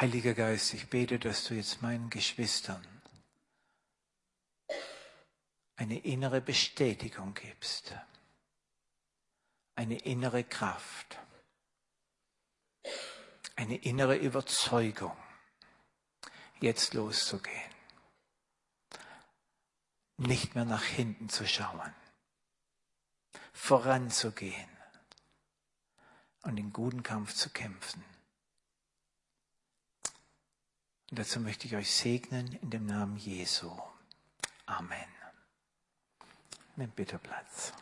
Heiliger 0.01 0.35
Geist, 0.35 0.75
ich 0.75 0.89
bete, 0.89 1.19
dass 1.19 1.45
du 1.45 1.55
jetzt 1.55 1.83
meinen 1.83 2.11
Geschwistern 2.11 2.87
eine 5.77 5.99
innere 5.99 6.41
Bestätigung 6.41 7.35
gibst, 7.35 7.95
eine 9.75 9.99
innere 9.99 10.45
Kraft, 10.45 11.19
eine 13.57 13.77
innere 13.77 14.17
Überzeugung, 14.17 15.17
jetzt 16.61 16.95
loszugehen 16.95 17.73
nicht 20.27 20.55
mehr 20.55 20.65
nach 20.65 20.85
hinten 20.85 21.29
zu 21.29 21.47
schauen, 21.47 21.95
voranzugehen 23.53 24.69
und 26.43 26.57
den 26.57 26.73
guten 26.73 27.03
Kampf 27.03 27.35
zu 27.35 27.51
kämpfen. 27.51 28.05
Und 31.13 31.19
dazu 31.19 31.41
möchte 31.41 31.67
ich 31.67 31.77
euch 31.77 31.91
segnen 31.91 32.59
in 32.63 32.71
dem 32.71 32.87
Namen 32.87 33.19
Jesu. 33.19 33.71
Amen. 34.65 34.97
Nehmt 36.77 36.97
bitte 36.97 37.19
Platz. 37.19 37.75